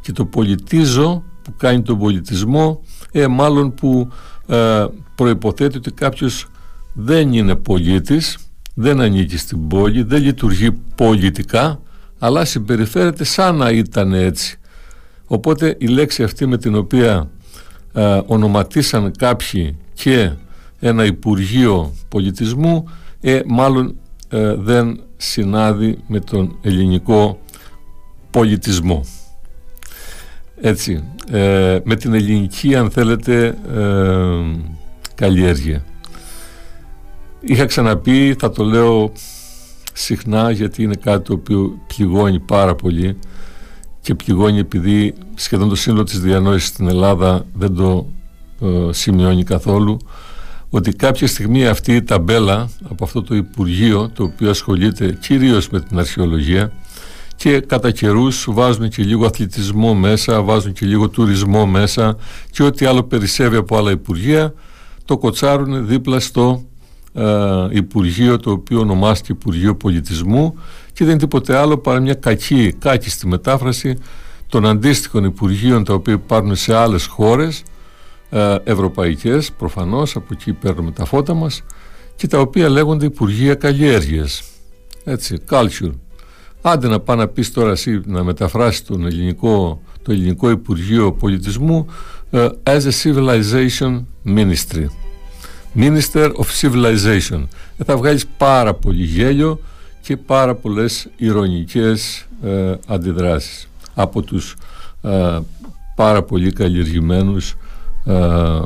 Και 0.00 0.12
το 0.12 0.24
πολιτίζω 0.24 1.22
που 1.42 1.54
κάνει 1.56 1.82
τον 1.82 1.98
πολιτισμό 1.98 2.82
ε, 3.12 3.26
μάλλον 3.26 3.74
που 3.74 4.08
ε, 4.46 4.86
προϋποθέτει 5.14 5.76
ότι 5.76 5.90
κάποιος 5.92 6.46
δεν 6.92 7.32
είναι 7.32 7.54
πολίτης 7.54 8.38
δεν 8.74 9.00
ανήκει 9.00 9.36
στην 9.36 9.68
πόλη 9.68 10.02
δεν 10.02 10.22
λειτουργεί 10.22 10.70
πολιτικά 10.94 11.80
αλλά 12.18 12.44
συμπεριφέρεται 12.44 13.24
σαν 13.24 13.56
να 13.56 13.70
ήταν 13.70 14.12
έτσι 14.12 14.58
Οπότε 15.34 15.76
η 15.78 15.86
λέξη 15.86 16.22
αυτή 16.22 16.46
με 16.46 16.58
την 16.58 16.74
οποία 16.74 17.30
ε, 17.92 18.20
ονοματίσαν 18.26 19.12
κάποιοι 19.18 19.76
και 19.94 20.30
ένα 20.80 21.04
Υπουργείο 21.04 21.92
Πολιτισμού 22.08 22.88
ε, 23.20 23.40
μάλλον 23.46 23.96
ε, 24.28 24.54
δεν 24.54 25.00
συνάδει 25.16 25.98
με 26.06 26.20
τον 26.20 26.58
ελληνικό 26.62 27.38
πολιτισμό. 28.30 29.04
Έτσι, 30.60 31.04
ε, 31.30 31.78
με 31.84 31.96
την 31.96 32.14
ελληνική 32.14 32.74
αν 32.74 32.90
θέλετε 32.90 33.58
καλλιέργεια. 35.14 35.84
Είχα 37.40 37.64
ξαναπεί, 37.66 38.36
θα 38.38 38.50
το 38.50 38.64
λέω 38.64 39.12
συχνά 39.92 40.50
γιατί 40.50 40.82
είναι 40.82 40.94
κάτι 40.94 41.24
το 41.24 41.32
οποίο 41.32 41.78
πληγώνει 41.96 42.40
πάρα 42.40 42.74
πολύ 42.74 43.18
και 44.04 44.14
πληγώνει 44.14 44.58
επειδή 44.58 45.14
σχεδόν 45.34 45.68
το 45.68 45.74
σύνολο 45.74 46.02
της 46.02 46.20
διανόησης 46.20 46.68
στην 46.68 46.88
Ελλάδα 46.88 47.46
δεν 47.54 47.74
το 47.74 48.06
ε, 48.60 48.92
σημειώνει 48.92 49.44
καθόλου 49.44 49.98
ότι 50.70 50.92
κάποια 50.92 51.26
στιγμή 51.26 51.66
αυτή 51.66 51.94
η 51.94 52.02
ταμπέλα 52.02 52.68
από 52.90 53.04
αυτό 53.04 53.22
το 53.22 53.34
Υπουργείο 53.34 54.10
το 54.14 54.22
οποίο 54.22 54.50
ασχολείται 54.50 55.18
κυρίως 55.20 55.68
με 55.68 55.80
την 55.80 55.98
αρχαιολογία 55.98 56.72
και 57.36 57.60
κατά 57.60 57.90
καιρούς 57.90 58.46
βάζουν 58.48 58.88
και 58.88 59.02
λίγο 59.02 59.26
αθλητισμό 59.26 59.94
μέσα, 59.94 60.42
βάζουν 60.42 60.72
και 60.72 60.86
λίγο 60.86 61.08
τουρισμό 61.08 61.66
μέσα 61.66 62.16
και 62.50 62.62
ό,τι 62.62 62.86
άλλο 62.86 63.02
περισσεύει 63.02 63.56
από 63.56 63.76
άλλα 63.76 63.90
Υπουργεία 63.90 64.54
το 65.04 65.18
κοτσάρουν 65.18 65.86
δίπλα 65.86 66.20
στο 66.20 66.62
ε, 67.12 67.24
Υπουργείο 67.70 68.38
το 68.38 68.50
οποίο 68.50 68.80
ονομάστηκε 68.80 69.32
Υπουργείο 69.32 69.76
Πολιτισμού 69.76 70.54
και 70.94 71.04
δεν 71.04 71.08
είναι 71.08 71.18
τίποτε 71.18 71.56
άλλο 71.56 71.78
παρά 71.78 72.00
μια 72.00 72.14
κακή, 72.14 72.72
κάκιστη 72.78 73.26
μετάφραση 73.26 73.98
των 74.48 74.66
αντίστοιχων 74.66 75.24
Υπουργείων 75.24 75.84
τα 75.84 75.94
οποία 75.94 76.14
υπάρχουν 76.14 76.56
σε 76.56 76.74
άλλες 76.74 77.06
χώρες 77.06 77.62
ε, 78.30 78.56
ευρωπαϊκές 78.64 79.52
προφανώς 79.52 80.16
από 80.16 80.26
εκεί 80.32 80.52
παίρνουμε 80.52 80.90
τα 80.90 81.04
φώτα 81.04 81.34
μας 81.34 81.62
και 82.16 82.26
τα 82.26 82.38
οποία 82.38 82.68
λέγονται 82.68 83.04
Υπουργεία 83.04 83.54
Καλλιέργειας. 83.54 84.42
Έτσι, 85.04 85.38
culture. 85.50 85.92
Άντε 86.62 86.88
να 86.88 87.00
πάει 87.00 87.16
να 87.16 87.28
πεις 87.28 87.52
τώρα 87.52 87.70
εσύ 87.70 88.00
να 88.06 88.22
μεταφράσεις 88.22 88.84
τον 88.84 89.06
ελληνικό, 89.06 89.82
το 90.02 90.12
ελληνικό 90.12 90.50
Υπουργείο 90.50 91.12
Πολιτισμού 91.12 91.86
ε, 92.30 92.48
as 92.62 92.80
a 92.80 92.90
civilization 93.02 94.04
ministry. 94.26 94.86
Minister 95.76 96.32
of 96.32 96.46
Civilization. 96.60 97.42
Ε, 97.76 97.84
θα 97.84 97.96
βγάλεις 97.96 98.26
πάρα 98.26 98.74
πολύ 98.74 99.02
γέλιο 99.02 99.60
και 100.04 100.16
πάρα 100.16 100.54
πολλές 100.54 101.08
ηρωνικές 101.16 102.26
ε, 102.42 102.74
αντιδράσεις 102.86 103.68
από 103.94 104.22
τους 104.22 104.56
ε, 105.02 105.38
πάρα 105.94 106.22
πολύ 106.22 106.52
καλλιεργημένους 106.52 107.54
ε, 108.04 108.60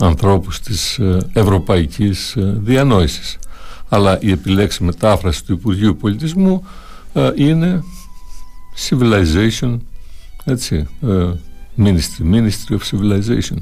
ανθρώπους 0.00 0.60
της 0.60 0.98
ε, 0.98 1.18
ευρωπαϊκής 1.32 2.36
ε, 2.36 2.56
διανόησης. 2.58 3.38
Αλλά 3.88 4.20
η 4.20 4.30
επιλέξη 4.30 4.84
μετάφρασης 4.84 5.42
του 5.42 5.52
Υπουργείου 5.52 5.96
Πολιτισμού 5.96 6.64
ε, 7.12 7.30
είναι 7.34 7.82
civilization, 8.88 9.78
έτσι, 10.44 10.88
ministry, 11.78 12.32
ministry 12.32 12.76
of 12.76 12.80
civilization. 12.90 13.58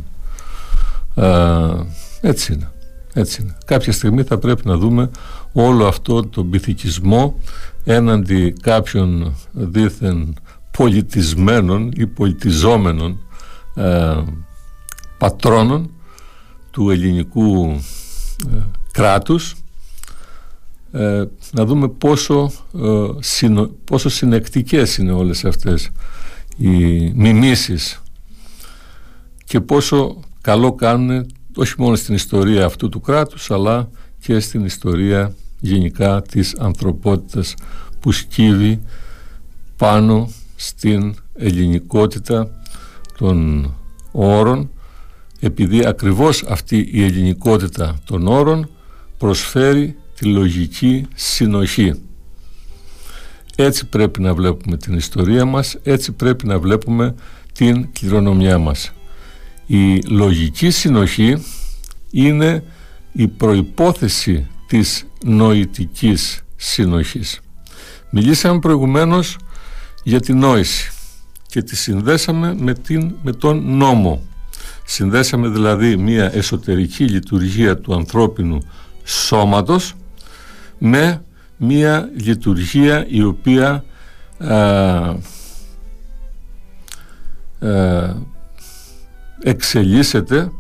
Έτσι 2.20 2.52
είναι. 2.52 2.70
Έτσι 3.18 3.42
είναι. 3.42 3.57
Κάποια 3.64 3.92
στιγμή 3.92 4.22
θα 4.22 4.38
πρέπει 4.38 4.66
να 4.66 4.76
δούμε 4.76 5.11
όλο 5.52 5.87
αυτό 5.87 6.26
το 6.26 6.44
πυθικισμό 6.44 7.40
έναντι 7.85 8.52
κάποιων 8.61 9.35
δίθεν 9.52 10.37
πολιτισμένων 10.70 11.92
ή 11.96 12.07
πολιτιζόμενων 12.07 13.18
ε, 13.74 14.22
πατρόνων 15.18 15.90
του 16.70 16.90
ελληνικού 16.90 17.81
ε, 18.52 18.59
κράτους 18.92 19.57
ε, 20.92 21.24
να 21.52 21.64
δούμε 21.64 21.88
πόσο, 21.88 22.52
ε, 22.74 23.07
συνο, 23.18 23.70
πόσο 23.85 24.09
συνεκτικές 24.09 24.96
είναι 24.96 25.12
όλες 25.12 25.44
αυτές 25.44 25.90
οι 26.57 27.11
μιμήσεις 27.14 28.02
και 29.44 29.61
πόσο 29.61 30.20
καλό 30.40 30.72
κάνουν 30.74 31.26
όχι 31.56 31.74
μόνο 31.78 31.96
στην 31.96 32.14
ιστορία 32.14 32.64
αυτού 32.64 32.88
του 32.88 33.00
κράτους 33.00 33.50
αλλά 33.50 33.88
και 34.20 34.40
στην 34.40 34.64
ιστορία 34.64 35.34
γενικά 35.60 36.22
της 36.22 36.54
ανθρωπότητας 36.58 37.54
που 38.00 38.12
σκύβει 38.12 38.80
πάνω 39.76 40.30
στην 40.56 41.14
ελληνικότητα 41.34 42.50
των 43.18 43.70
όρων 44.12 44.70
επειδή 45.40 45.86
ακριβώς 45.86 46.44
αυτή 46.48 46.88
η 46.92 47.04
ελληνικότητα 47.04 47.98
των 48.04 48.26
όρων 48.26 48.70
προσφέρει 49.18 49.96
τη 50.18 50.26
λογική 50.26 51.06
συνοχή. 51.14 51.94
Έτσι 53.56 53.86
πρέπει 53.86 54.20
να 54.20 54.34
βλέπουμε 54.34 54.76
την 54.76 54.94
ιστορία 54.94 55.44
μας, 55.44 55.76
έτσι 55.82 56.12
πρέπει 56.12 56.46
να 56.46 56.58
βλέπουμε 56.58 57.14
την 57.52 57.92
κληρονομιά 57.92 58.58
μας. 58.58 58.92
Η 59.66 60.02
λογική 60.02 60.70
συνοχή 60.70 61.44
είναι 62.11 62.64
η 63.12 63.29
προϋπόθεση 63.29 64.46
της 64.66 65.07
νοητικής 65.24 66.44
συνοχής. 66.57 67.40
Μιλήσαμε 68.11 68.59
προηγουμένως 68.59 69.37
για 70.02 70.20
την 70.20 70.38
νόηση 70.38 70.90
και 71.48 71.62
τη 71.62 71.76
συνδέσαμε 71.76 72.55
με, 72.59 72.74
την, 72.74 73.14
με 73.22 73.33
τον 73.33 73.76
νόμο. 73.76 74.22
Συνδέσαμε 74.85 75.48
δηλαδή 75.48 75.96
μια 75.96 76.35
εσωτερική 76.35 77.05
λειτουργία 77.05 77.79
του 77.79 77.94
ανθρώπινου 77.94 78.59
σώματος 79.05 79.94
με 80.79 81.24
μια 81.57 82.11
λειτουργία 82.16 83.07
η 83.09 83.22
οποία 83.22 83.85
εξελίσσεται 89.42 90.51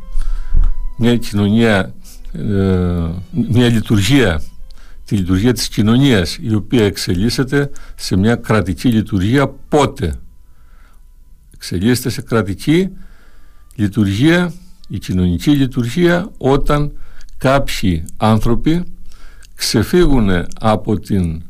μια 0.98 1.16
κοινωνία 1.16 1.94
ε, 2.32 3.10
μια 3.30 3.68
λειτουργία 3.68 4.42
τη 5.04 5.16
λειτουργία 5.16 5.52
της 5.52 5.68
κοινωνίας 5.68 6.38
η 6.40 6.54
οποία 6.54 6.84
εξελίσσεται 6.84 7.70
σε 7.94 8.16
μια 8.16 8.34
κρατική 8.34 8.88
λειτουργία 8.88 9.48
πότε. 9.48 10.14
Εξελίσσεται 11.54 12.08
σε 12.08 12.22
κρατική 12.22 12.90
λειτουργία 13.74 14.52
η 14.88 14.98
κοινωνική 14.98 15.50
λειτουργία 15.50 16.30
όταν 16.38 16.92
κάποιοι 17.36 18.04
άνθρωποι 18.16 18.82
ξεφύγουν 19.54 20.44
από 20.60 20.98
την 20.98 21.42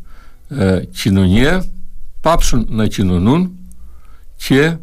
ε, 0.49 0.83
κοινωνία 0.91 1.65
πάψουν 2.21 2.67
να 2.71 2.87
κοινωνούν 2.87 3.57
και 4.37 4.77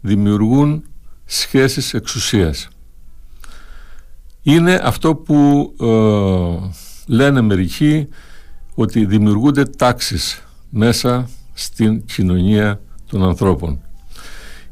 δημιουργούν 0.00 0.84
σχέσεις 1.40 1.94
εξουσίας 1.94 2.68
είναι 4.42 4.80
αυτό 4.82 5.14
που 5.14 5.72
ε, 5.80 7.14
λένε 7.14 7.40
μερικοί 7.40 8.08
ότι 8.74 9.04
δημιουργούνται 9.04 9.64
τάξεις 9.64 10.42
μέσα 10.70 11.28
στην 11.52 12.04
κοινωνία 12.04 12.80
των 13.06 13.22
ανθρώπων. 13.24 13.80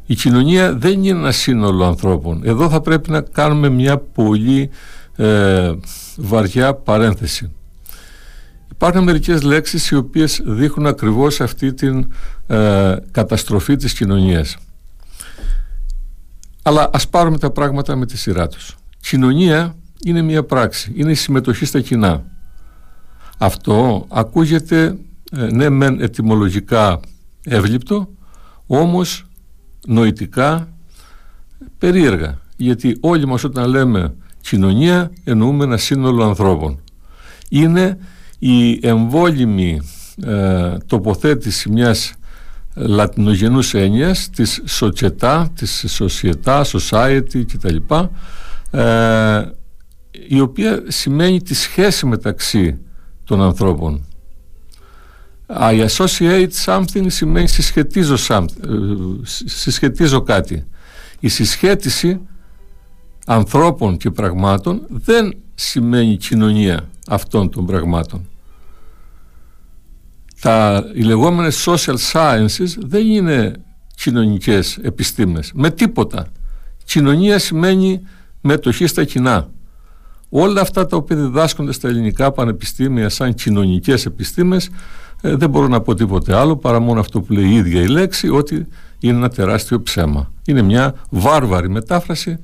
Η 0.07 0.15
κοινωνία 0.15 0.75
δεν 0.75 1.05
είναι 1.05 1.19
ένα 1.19 1.33
σύνολο 1.33 1.85
ανθρώπων. 1.85 2.41
Εδώ 2.45 2.69
θα 2.69 2.81
πρέπει 2.81 3.11
να 3.11 3.21
κάνουμε 3.21 3.69
μια 3.69 3.99
πολύ 3.99 4.71
ε, 5.17 5.73
βαριά 6.17 6.75
παρένθεση. 6.75 7.53
Υπάρχουν 8.73 9.03
μερικές 9.03 9.43
λέξεις 9.43 9.91
οι 9.91 9.97
οποίες 9.97 10.41
δείχνουν 10.45 10.87
ακριβώς 10.87 11.41
αυτή 11.41 11.75
την 11.75 12.13
ε, 12.47 12.97
καταστροφή 13.11 13.77
της 13.77 13.93
κοινωνίας. 13.93 14.57
Αλλά 16.71 16.91
ας 16.93 17.09
πάρουμε 17.09 17.39
τα 17.39 17.51
πράγματα 17.51 17.97
με 17.97 18.07
τη 18.07 18.19
σειρά 18.19 18.49
τους. 18.49 18.77
Κοινωνία 19.01 19.77
είναι 20.05 20.23
μια 20.23 20.45
πράξη, 20.45 20.93
είναι 20.97 21.11
η 21.11 21.15
συμμετοχή 21.15 21.65
στα 21.65 21.81
κοινά. 21.81 22.25
Αυτό 23.39 24.07
ακούγεται 24.09 24.97
ε, 25.33 25.53
ναι 25.53 25.69
μεν 25.69 26.01
ετυμολογικά 26.01 27.01
εύληπτο, 27.45 28.09
όμως 28.67 29.27
νοητικά 29.87 30.69
περίεργα. 31.79 32.39
Γιατί 32.57 32.97
όλοι 33.01 33.27
μας 33.27 33.45
όταν 33.45 33.69
λέμε 33.69 34.15
κοινωνία 34.41 35.11
εννοούμε 35.25 35.65
ένα 35.65 35.77
σύνολο 35.77 36.25
ανθρώπων. 36.25 36.81
Είναι 37.49 37.99
η 38.39 38.87
εμβόλυμη 38.87 39.81
ε, 40.23 40.77
τοποθέτηση 40.87 41.71
μιας 41.71 42.15
λατινογενούς 42.75 43.75
έννοιας 43.75 44.31
της 44.31 44.63
σοτσετά, 44.67 45.53
της 45.55 45.85
σοσιετά, 45.89 46.65
society 46.65 47.45
κτλ 47.53 47.77
ε, 48.71 49.43
η 50.29 50.41
οποία 50.41 50.83
σημαίνει 50.89 51.43
τη 51.43 51.55
σχέση 51.55 52.07
μεταξύ 52.07 52.79
των 53.25 53.43
ανθρώπων. 53.43 54.05
I 55.47 55.87
associate 55.89 56.51
something 56.65 57.05
σημαίνει 57.07 57.49
συσχετίζω, 57.49 58.17
something, 58.29 58.65
ε, 58.65 59.27
συσχετίζω 59.45 60.21
κάτι. 60.23 60.67
Η 61.21 61.29
συσχέτιση 61.29 62.21
ανθρώπων 63.27 63.97
και 63.97 64.11
πραγμάτων 64.11 64.83
δεν 64.89 65.35
σημαίνει 65.55 66.17
κοινωνία 66.17 66.89
αυτών 67.09 67.51
των 67.51 67.67
πραγμάτων. 67.67 68.29
Τα, 70.41 70.85
οι 70.95 71.03
λεγόμενες 71.03 71.67
social 71.69 71.97
sciences 72.13 72.75
δεν 72.79 73.07
είναι 73.07 73.53
κοινωνικές 73.95 74.79
επιστήμες. 74.83 75.51
Με 75.55 75.71
τίποτα. 75.71 76.27
Κοινωνία 76.85 77.39
σημαίνει 77.39 78.01
μετοχή 78.41 78.87
στα 78.87 79.05
κοινά. 79.05 79.49
Όλα 80.29 80.61
αυτά 80.61 80.87
τα 80.87 80.97
οποία 80.97 81.17
διδάσκονται 81.17 81.73
στα 81.73 81.89
ελληνικά 81.89 82.33
πανεπιστήμια 82.33 83.09
σαν 83.09 83.35
κοινωνικές 83.35 84.07
επιστήμες 84.07 84.71
ε, 85.21 85.35
δεν 85.35 85.51
μπορώ 85.51 85.69
να 85.69 85.81
πω 85.81 85.95
τίποτε 85.95 86.37
άλλο 86.37 86.57
παρά 86.57 86.81
μόνο 86.81 87.01
αυτό 87.01 87.21
που 87.21 87.33
λέει 87.33 87.45
η 87.45 87.55
ίδια 87.55 87.81
η 87.81 87.87
λέξη 87.87 88.29
ότι 88.29 88.67
είναι 89.01 89.17
ένα 89.17 89.29
τεράστιο 89.29 89.83
ψέμα. 89.83 90.33
Είναι 90.47 90.63
μια 90.63 90.95
βάρβαρη 91.11 91.69
μετάφραση 91.69 92.39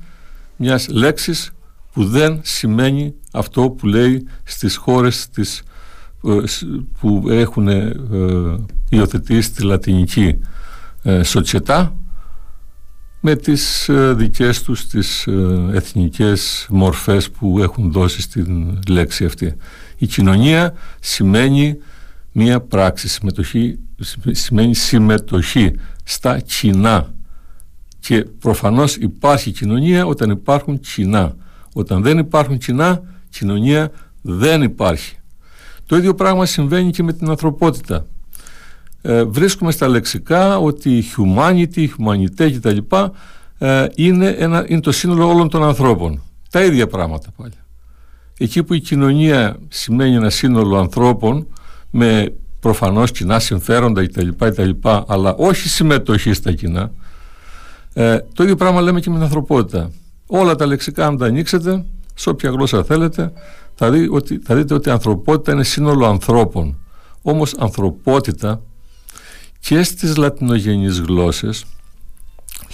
μιας 0.55 0.87
λέξης 0.87 1.51
που 1.93 2.05
δεν 2.05 2.39
σημαίνει 2.43 3.13
αυτό 3.31 3.69
που 3.69 3.87
λέει 3.87 4.27
στις 4.43 4.75
χώρες 4.75 5.29
της, 5.29 5.59
ε, 5.59 5.63
που 6.99 7.23
έχουν 7.29 7.67
ε, 7.67 7.95
υιοθετήσει 8.89 9.51
τη 9.51 9.63
λατινική 9.63 10.39
ε, 11.03 11.23
σοτσιετά 11.23 11.95
με 13.19 13.35
τις 13.35 13.89
ε, 13.89 14.13
δικές 14.13 14.63
τους 14.63 14.87
τις 14.87 15.27
ε, 15.27 15.69
εθνικές 15.73 16.67
μορφές 16.69 17.31
που 17.31 17.59
έχουν 17.59 17.91
δώσει 17.91 18.21
στην 18.21 18.79
λέξη 18.87 19.25
αυτή. 19.25 19.55
Η 19.97 20.05
κοινωνία 20.05 20.73
σημαίνει 20.99 21.77
μία 22.31 22.61
πράξη, 22.61 23.07
συμμετοχή, 23.07 23.79
σημαίνει 24.31 24.75
συμμετοχή 24.75 25.71
στα 26.03 26.39
κοινά 26.39 27.13
και 27.99 28.23
προφανώς 28.39 28.95
υπάρχει 28.95 29.51
κοινωνία 29.51 30.05
όταν 30.05 30.29
υπάρχουν 30.29 30.79
κοινά. 30.79 31.35
Όταν 31.73 32.01
δεν 32.01 32.17
υπάρχουν 32.17 32.57
κοινά, 32.57 33.01
κοινωνία 33.29 33.91
δεν 34.21 34.61
υπάρχει. 34.61 35.15
Το 35.87 35.95
ίδιο 35.95 36.15
πράγμα 36.15 36.45
συμβαίνει 36.45 36.91
και 36.91 37.03
με 37.03 37.13
την 37.13 37.29
ανθρωπότητα 37.29 38.05
ε, 39.01 39.23
βρίσκουμε 39.23 39.71
στα 39.71 39.87
λεξικά 39.87 40.57
ότι 40.57 40.97
η 40.97 41.03
humanity, 41.17 41.77
η 41.77 41.91
humanité 41.97 42.51
κτλ. 42.51 42.77
Ε, 43.57 43.87
είναι, 43.95 44.27
ένα, 44.29 44.65
είναι 44.67 44.81
το 44.81 44.91
σύνολο 44.91 45.27
όλων 45.27 45.49
των 45.49 45.63
ανθρώπων. 45.63 46.21
Τα 46.51 46.63
ίδια 46.63 46.87
πράγματα 46.87 47.29
πάλι. 47.37 47.53
Εκεί 48.37 48.63
που 48.63 48.73
η 48.73 48.79
κοινωνία 48.79 49.57
σημαίνει 49.67 50.15
ένα 50.15 50.29
σύνολο 50.29 50.77
ανθρώπων 50.77 51.47
με 51.89 52.33
προφανώς 52.59 53.11
κοινά 53.11 53.39
συμφέροντα 53.39 54.05
κτλ. 54.07 54.27
κτλ 54.37 54.69
αλλά 55.07 55.35
όχι 55.35 55.69
συμμετοχή 55.69 56.33
στα 56.33 56.51
κοινά, 56.53 56.91
ε, 57.93 58.17
το 58.33 58.43
ίδιο 58.43 58.55
πράγμα 58.55 58.81
λέμε 58.81 58.99
και 58.99 59.09
με 59.09 59.15
την 59.15 59.23
ανθρωπότητα. 59.23 59.91
όλα 60.27 60.55
τα 60.55 60.65
λεξικά 60.65 61.05
αν 61.07 61.17
τα 61.17 61.25
ανοίξετε 61.25 61.85
σε 62.13 62.29
όποια 62.29 62.49
γλώσσα 62.49 62.83
θέλετε 62.83 63.31
θα, 63.79 63.91
δει 63.91 64.07
ότι, 64.11 64.39
θα 64.43 64.55
δείτε 64.55 64.73
ότι 64.73 64.89
η 64.89 64.91
ανθρωπότητα 64.91 65.51
είναι 65.51 65.63
σύνολο 65.63 66.05
ανθρώπων 66.05 66.79
όμως 67.21 67.53
ανθρωπότητα 67.57 68.61
και 69.59 69.83
στις 69.83 70.15
λατινογενείς 70.15 70.99
γλώσσες 70.99 71.65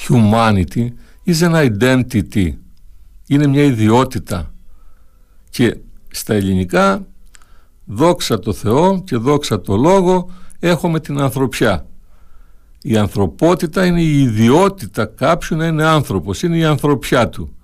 humanity 0.08 0.88
is 1.26 1.42
an 1.42 1.54
identity. 1.54 2.54
Είναι 3.28 3.48
μια 3.48 3.64
ιδιότητα. 3.64 4.54
Και 5.50 5.78
στα 6.12 6.34
ελληνικά 6.34 7.08
δόξα 7.86 8.40
το 8.40 8.54
Θεό 8.54 9.04
και 9.04 9.18
δόξα 9.18 9.62
το 9.62 9.76
Λόγο 9.76 10.30
έχουμε 10.60 11.00
την 11.00 11.20
ανθρωπιά. 11.20 11.86
Η 12.82 12.98
ανθρωπότητα 12.98 13.86
είναι 13.86 14.02
η 14.02 14.22
ιδιότητα 14.22 15.06
κάποιου 15.06 15.58
να 15.58 15.66
είναι 15.66 15.86
άνθρωπος 15.86 16.44
είναι 16.44 16.58
η 16.58 16.64
ανθρωπιά 16.64 17.30
του. 17.30 17.56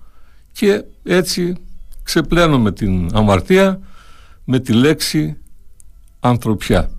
Και 0.52 0.84
έτσι 1.02 1.54
ξεπλένουμε 2.02 2.72
την 2.72 3.08
αμαρτία 3.12 3.80
με 4.44 4.58
τη 4.58 4.72
λέξη 4.72 5.36
ανθρωπιά. 6.20 6.90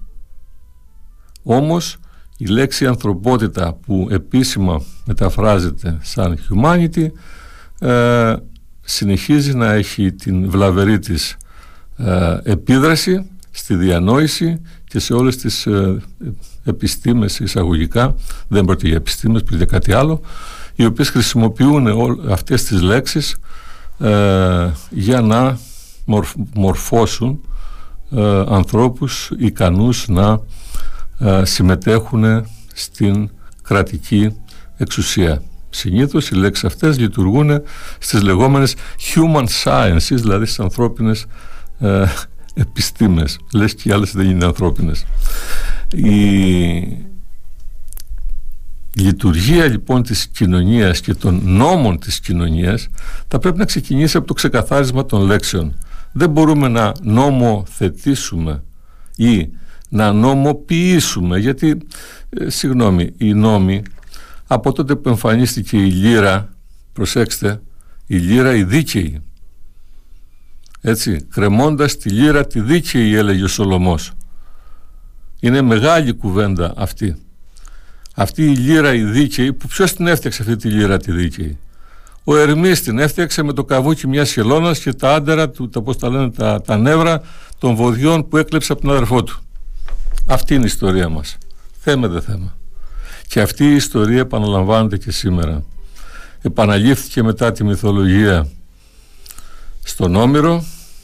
Όμως 1.43 1.97
η 2.37 2.45
λέξη 2.45 2.85
ανθρωπότητα 2.85 3.73
που 3.73 4.07
επίσημα 4.11 4.81
μεταφράζεται 5.05 5.97
σαν 6.01 6.37
humanity 6.49 7.07
ε, 7.79 8.35
συνεχίζει 8.81 9.53
να 9.53 9.71
έχει 9.71 10.11
την 10.11 10.49
βλαβερή 10.49 10.99
της 10.99 11.37
ε, 11.97 12.37
επίδραση 12.43 13.29
στη 13.51 13.75
διανόηση 13.75 14.61
και 14.83 14.99
σε 14.99 15.13
όλες 15.13 15.37
τις 15.37 15.65
ε, 15.65 16.01
επιστήμες 16.63 17.39
εισαγωγικά, 17.39 18.15
δεν 18.47 18.65
πρόκειται 18.65 18.87
για 18.87 18.97
επιστήμες, 18.97 19.41
πρόκειται 19.43 19.63
για 19.63 19.79
κάτι 19.79 19.93
άλλο, 19.93 20.21
οι 20.75 20.85
οποίες 20.85 21.09
χρησιμοποιούν 21.09 21.87
αυτές 22.29 22.63
τις 22.63 22.81
λέξεις 22.81 23.37
ε, 24.01 24.71
για 24.89 25.21
να 25.21 25.57
μορφώσουν 26.53 27.41
ε, 28.11 28.43
ανθρώπους 28.47 29.31
ικανούς 29.37 30.07
να 30.07 30.39
ε, 31.19 31.45
συμμετέχουν 31.45 32.45
στην 32.73 33.29
κρατική 33.63 34.35
εξουσία. 34.77 35.41
Συνήθως 35.69 36.29
οι 36.29 36.35
λέξεις 36.35 36.63
αυτές 36.63 36.99
λειτουργούν 36.99 37.61
στις 37.99 38.21
λεγόμενες 38.21 38.75
human 39.13 39.45
sciences, 39.63 39.97
δηλαδή 40.09 40.45
στις 40.45 40.59
ανθρώπινες 40.59 41.25
ε, 41.79 42.05
επιστήμες. 42.53 43.39
Λες 43.53 43.73
και 43.75 43.89
οι 43.89 43.91
άλλες 43.91 44.11
δεν 44.11 44.29
είναι 44.29 44.45
ανθρώπινες. 44.45 45.05
Η 45.95 47.10
λειτουργία 48.95 49.67
λοιπόν 49.67 50.03
της 50.03 50.27
κοινωνίας 50.27 51.01
και 51.01 51.13
των 51.13 51.41
νόμων 51.43 51.99
της 51.99 52.19
κοινωνίας 52.19 52.87
θα 53.27 53.39
πρέπει 53.39 53.57
να 53.57 53.65
ξεκινήσει 53.65 54.17
από 54.17 54.27
το 54.27 54.33
ξεκαθάρισμα 54.33 55.05
των 55.05 55.21
λέξεων. 55.21 55.77
Δεν 56.11 56.29
μπορούμε 56.29 56.67
να 56.67 56.91
νομοθετήσουμε 57.01 58.63
ή 59.15 59.49
να 59.89 60.11
νομοποιήσουμε 60.11 61.39
γιατί, 61.39 61.77
ε, 62.29 62.49
συγγνώμη, 62.49 63.13
οι 63.17 63.33
νόμοι 63.33 63.83
από 64.47 64.71
τότε 64.71 64.95
που 64.95 65.09
εμφανίστηκε 65.09 65.77
η 65.77 65.91
λύρα, 65.91 66.53
προσέξτε, 66.93 67.61
η 68.07 68.17
λύρα 68.17 68.55
η 68.55 68.63
δίκαιη, 68.63 69.21
έτσι, 70.81 71.27
κρεμώντας 71.29 71.97
τη 71.97 72.09
λύρα 72.09 72.47
τη 72.47 72.61
δίκαιη 72.61 73.15
έλεγε 73.15 73.43
ο 73.43 73.47
Σολομός. 73.47 74.11
Είναι 75.39 75.61
μεγάλη 75.61 76.13
κουβέντα 76.13 76.73
αυτή. 76.77 77.15
Αυτή 78.15 78.43
η 78.43 78.55
λύρα 78.55 78.93
η 78.93 79.03
δίκαιη, 79.03 79.53
που 79.53 79.67
ποιος 79.67 79.93
την 79.93 80.07
έφτιαξε 80.07 80.41
αυτή 80.41 80.55
τη 80.55 80.67
λύρα 80.69 80.97
τη 80.97 81.11
δίκαιη; 81.11 81.57
Ο 82.23 82.37
Ερμής 82.37 82.81
την 82.81 82.99
έφτιαξε 82.99 83.43
με 83.43 83.53
το 83.53 83.63
καβούκι 83.63 84.07
μιας 84.07 84.31
χελώνας 84.31 84.79
και 84.79 84.93
τα 84.93 85.13
άντερα 85.13 85.49
του, 85.49 85.69
τα, 85.69 85.81
πώς 85.81 85.97
τα 85.97 86.09
λένε, 86.09 86.31
τα, 86.31 86.61
τα 86.61 86.77
νεύρα 86.77 87.21
των 87.57 87.75
βοδιών 87.75 88.27
που 88.27 88.37
έκλεψε 88.37 88.71
από 88.71 88.81
τον 88.81 88.91
αδερφό 88.91 89.23
του. 89.23 89.41
Αυτή 90.25 90.53
είναι 90.53 90.63
η 90.63 90.67
ιστορία 90.67 91.09
μας. 91.09 91.37
Θέμε 91.79 92.07
δεν 92.07 92.21
θέμε. 92.21 92.53
Και 93.27 93.41
αυτή 93.41 93.65
η 93.65 93.75
ιστορία 93.75 94.19
επαναλαμβάνεται 94.19 94.97
και 94.97 95.11
σήμερα. 95.11 95.63
Επαναλήφθηκε 96.41 97.23
μετά 97.23 97.51
τη 97.51 97.63
μυθολογία 97.63 98.47
στον 99.83 100.15
Όμηρο, 100.15 100.63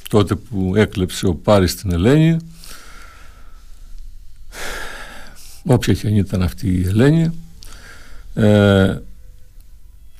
τότε 0.09 0.35
που 0.35 0.73
έκλεψε 0.75 1.27
ο 1.27 1.33
Πάρης 1.33 1.75
την 1.75 1.91
Ελένη. 1.91 2.37
Όποια 5.69 5.93
και 5.93 6.07
αν 6.07 6.15
ήταν 6.15 6.41
αυτή 6.41 6.67
η 6.67 6.87
Ελένη. 6.87 7.31
Ε, 8.33 8.97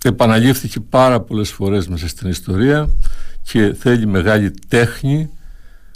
επαναλήφθηκε 0.04 0.80
πάρα 0.80 1.20
πολλές 1.20 1.52
φορές 1.52 1.88
μέσα 1.88 2.08
στην 2.08 2.30
ιστορία 2.30 2.90
και 3.44 3.74
θέλει 3.80 4.08
μεγάλη 4.08 4.54
τέχνη 4.68 5.30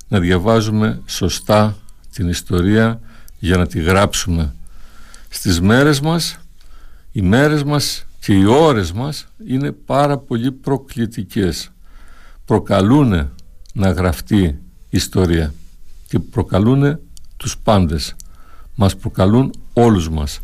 να 0.07 0.19
διαβάζουμε 0.19 1.01
σωστά 1.05 1.77
την 2.13 2.27
ιστορία 2.27 3.01
για 3.39 3.57
να 3.57 3.67
τη 3.67 3.79
γράψουμε 3.79 4.55
στις 5.29 5.61
μέρες 5.61 5.99
μας 5.99 6.39
οι 7.11 7.21
μέρες 7.21 7.63
μας 7.63 8.05
και 8.19 8.33
οι 8.33 8.45
ώρες 8.45 8.91
μας 8.91 9.27
είναι 9.47 9.71
πάρα 9.71 10.17
πολύ 10.17 10.51
προκλητικές 10.51 11.71
προκαλούν 12.45 13.29
να 13.73 13.91
γραφτεί 13.91 14.59
ιστορία 14.89 15.53
και 16.07 16.19
προκαλούν 16.19 16.99
τους 17.37 17.57
πάντες 17.57 18.15
μας 18.75 18.95
προκαλούν 18.95 19.53
όλους 19.73 20.09
μας 20.09 20.39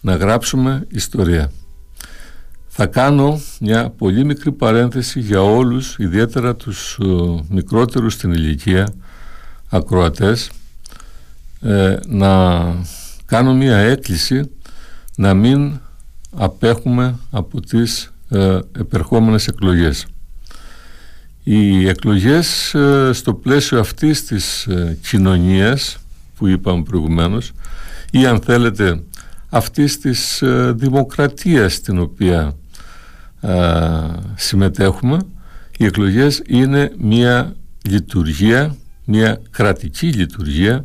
να 0.00 0.16
γράψουμε 0.16 0.86
ιστορία 0.90 1.50
θα 2.68 2.86
κάνω 2.86 3.40
μια 3.60 3.90
πολύ 3.90 4.24
μικρή 4.24 4.52
παρένθεση 4.52 5.20
για 5.20 5.42
όλους 5.42 5.96
ιδιαίτερα 5.98 6.56
τους 6.56 6.98
uh, 7.02 7.40
μικρότερους 7.48 8.12
στην 8.12 8.32
ηλικία 8.32 8.92
ακροατές 9.68 10.50
ε, 11.60 11.96
να 12.06 12.64
κάνω 13.26 13.54
μια 13.54 13.76
έκκληση 13.76 14.50
να 15.16 15.34
μην 15.34 15.80
απέχουμε 16.36 17.18
από 17.30 17.60
τις 17.60 18.12
ε, 18.30 18.58
επερχόμενες 18.78 19.46
εκλογές. 19.46 20.06
Οι 21.42 21.88
εκλογές 21.88 22.74
ε, 22.74 23.10
στο 23.12 23.34
πλαίσιο 23.34 23.78
αυτής 23.78 24.24
της 24.24 24.66
ε, 24.66 24.98
κοινωνίας 25.02 25.98
που 26.38 26.46
είπαμε 26.46 26.82
προηγουμένως 26.82 27.52
ή 28.10 28.26
αν 28.26 28.40
θέλετε 28.40 29.02
αυτής 29.48 29.98
της 29.98 30.42
ε, 30.42 30.72
δημοκρατίας 30.76 31.74
στην 31.74 31.98
οποία 31.98 32.56
συμμετέχουμε 34.34 35.18
οι 35.78 35.84
εκλογές 35.84 36.42
είναι 36.46 36.92
μια 36.98 37.56
λειτουργία, 37.82 38.76
μια 39.04 39.40
κρατική 39.50 40.06
λειτουργία 40.06 40.84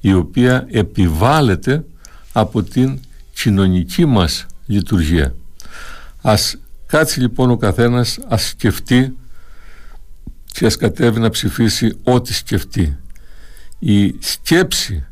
η 0.00 0.12
οποία 0.12 0.66
επιβάλλεται 0.70 1.84
από 2.32 2.62
την 2.62 3.00
κοινωνική 3.34 4.06
μας 4.06 4.46
λειτουργία. 4.66 5.34
Ας 6.22 6.56
κάτσει 6.86 7.20
λοιπόν 7.20 7.50
ο 7.50 7.56
καθένας, 7.56 8.18
ας 8.28 8.48
σκεφτεί 8.48 9.16
και 10.52 10.66
ας 10.66 10.76
κατέβει 10.76 11.20
να 11.20 11.30
ψηφίσει 11.30 11.96
ό,τι 12.02 12.34
σκεφτεί. 12.34 12.96
Η 13.78 14.16
σκέψη 14.18 15.06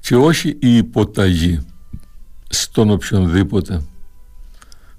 και 0.00 0.16
όχι 0.16 0.48
η 0.48 0.76
υποταγή 0.76 1.66
στον 2.48 2.90
οποιονδήποτε 2.90 3.82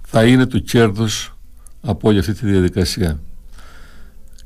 θα 0.02 0.26
είναι 0.26 0.46
το 0.46 0.60
κέρδος 0.60 1.38
από 1.82 2.08
όλη 2.10 2.20
αυτή 2.20 2.34
τη 2.34 2.46
διαδικασία. 2.46 3.20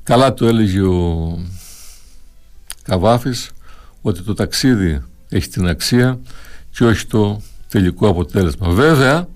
Καλά 0.03 0.33
το 0.33 0.47
έλεγε 0.47 0.81
ο 0.81 1.37
Καβάφης 2.83 3.49
ότι 4.01 4.21
το 4.21 4.33
ταξίδι 4.33 5.03
έχει 5.29 5.49
την 5.49 5.67
αξία 5.67 6.19
και 6.69 6.85
όχι 6.85 7.05
το 7.05 7.41
τελικό 7.67 8.07
αποτέλεσμα. 8.07 8.69
Βέβαια 8.69 9.27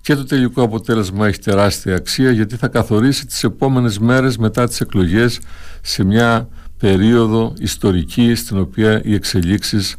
και 0.00 0.14
το 0.14 0.24
τελικό 0.24 0.62
αποτέλεσμα 0.62 1.26
έχει 1.26 1.38
τεράστια 1.38 1.94
αξία 1.94 2.30
γιατί 2.30 2.56
θα 2.56 2.68
καθορίσει 2.68 3.26
τις 3.26 3.44
επόμενες 3.44 3.98
μέρες 3.98 4.36
μετά 4.36 4.68
τις 4.68 4.80
εκλογές 4.80 5.40
σε 5.80 6.04
μια 6.04 6.48
περίοδο 6.80 7.52
ιστορική 7.58 8.34
στην 8.34 8.58
οποία 8.58 9.00
οι 9.04 9.14
εξελίξεις 9.14 9.96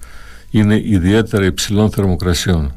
είναι 0.50 0.82
ιδιαίτερα 0.86 1.46
υψηλών 1.46 1.92
θερμοκρασιών. 1.92 2.74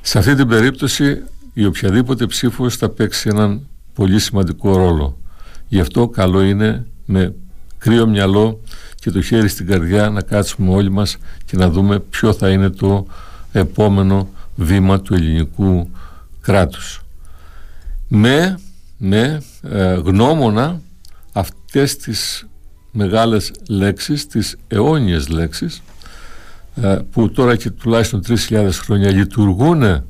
Σε 0.00 0.18
αυτή 0.18 0.34
την 0.34 0.48
περίπτωση 0.48 1.22
η 1.52 1.64
οποιαδήποτε 1.64 2.26
ψήφος 2.26 2.76
θα 2.76 2.88
παίξει 2.88 3.28
έναν 3.32 3.66
πολύ 3.94 4.18
σημαντικό 4.18 4.76
ρόλο. 4.76 5.18
Γι' 5.68 5.80
αυτό 5.80 6.08
καλό 6.08 6.42
είναι 6.42 6.86
με 7.04 7.34
κρύο 7.78 8.06
μυαλό 8.06 8.60
και 8.94 9.10
το 9.10 9.22
χέρι 9.22 9.48
στην 9.48 9.66
καρδιά 9.66 10.10
να 10.10 10.22
κάτσουμε 10.22 10.70
όλοι 10.70 10.90
μας 10.90 11.16
και 11.44 11.56
να 11.56 11.70
δούμε 11.70 11.98
ποιο 11.98 12.32
θα 12.32 12.50
είναι 12.50 12.68
το 12.70 13.06
επόμενο 13.52 14.28
βήμα 14.54 15.00
του 15.00 15.14
ελληνικού 15.14 15.90
κράτους. 16.40 17.02
Με, 18.08 18.58
με 18.96 19.42
ε, 19.62 19.94
γνώμονα 19.94 20.80
αυτές 21.32 21.96
τις 21.96 22.46
μεγάλες 22.96 23.52
λέξεις, 23.68 24.26
τις 24.26 24.56
αιώνιες 24.68 25.28
λέξεις 25.28 25.82
ε, 26.74 26.98
που 27.10 27.30
τώρα 27.30 27.56
και 27.56 27.70
τουλάχιστον 27.70 28.22
3.000 28.26 28.68
χρόνια 28.72 29.10
λειτουργούν 29.10 30.04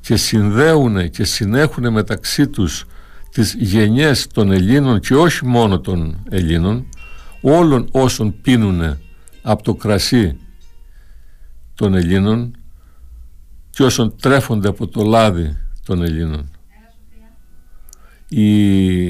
και 0.00 0.16
συνδέουν 0.16 1.10
και 1.10 1.24
συνέχουν 1.24 1.92
μεταξύ 1.92 2.48
τους 2.48 2.86
τις 3.32 3.54
γενιές 3.58 4.26
των 4.26 4.52
Ελλήνων 4.52 5.00
και 5.00 5.14
όχι 5.14 5.46
μόνο 5.46 5.80
των 5.80 6.18
Ελλήνων 6.30 6.86
όλων 7.40 7.88
όσων 7.90 8.40
πίνουν 8.40 8.96
από 9.42 9.62
το 9.62 9.74
κρασί 9.74 10.38
των 11.74 11.94
Ελλήνων 11.94 12.56
και 13.70 13.82
όσων 13.82 14.16
τρέφονται 14.20 14.68
από 14.68 14.86
το 14.86 15.02
λάδι 15.02 15.56
των 15.84 16.02
Ελλήνων. 16.02 16.50
Η 18.28 19.08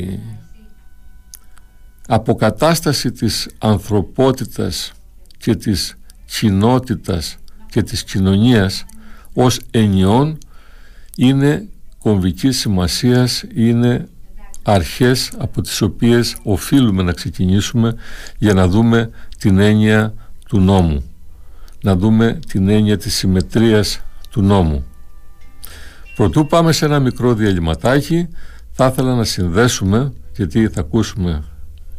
αποκατάσταση 2.10 3.12
της 3.12 3.48
ανθρωπότητας 3.58 4.92
και 5.38 5.54
της 5.54 5.94
κοινότητας 6.26 7.36
και 7.70 7.82
της 7.82 8.04
κοινωνίας 8.04 8.84
ως 9.34 9.60
ενιών 9.70 10.38
είναι 11.16 11.68
κομβικής 11.98 12.58
σημασίας, 12.58 13.44
είναι 13.54 14.08
αρχές 14.62 15.32
από 15.38 15.60
τις 15.60 15.80
οποίες 15.82 16.36
οφείλουμε 16.42 17.02
να 17.02 17.12
ξεκινήσουμε 17.12 17.94
για 18.38 18.54
να 18.54 18.68
δούμε 18.68 19.10
την 19.38 19.58
έννοια 19.58 20.14
του 20.48 20.60
νόμου, 20.60 21.04
να 21.82 21.96
δούμε 21.96 22.38
την 22.48 22.68
έννοια 22.68 22.96
της 22.96 23.14
συμμετρίας 23.14 24.00
του 24.30 24.42
νόμου. 24.42 24.84
Πρωτού 26.14 26.46
πάμε 26.46 26.72
σε 26.72 26.84
ένα 26.84 27.00
μικρό 27.00 27.34
διαλυματάκι, 27.34 28.28
θα 28.72 28.86
ήθελα 28.86 29.14
να 29.14 29.24
συνδέσουμε, 29.24 30.12
γιατί 30.36 30.68
θα 30.68 30.80
ακούσουμε 30.80 31.44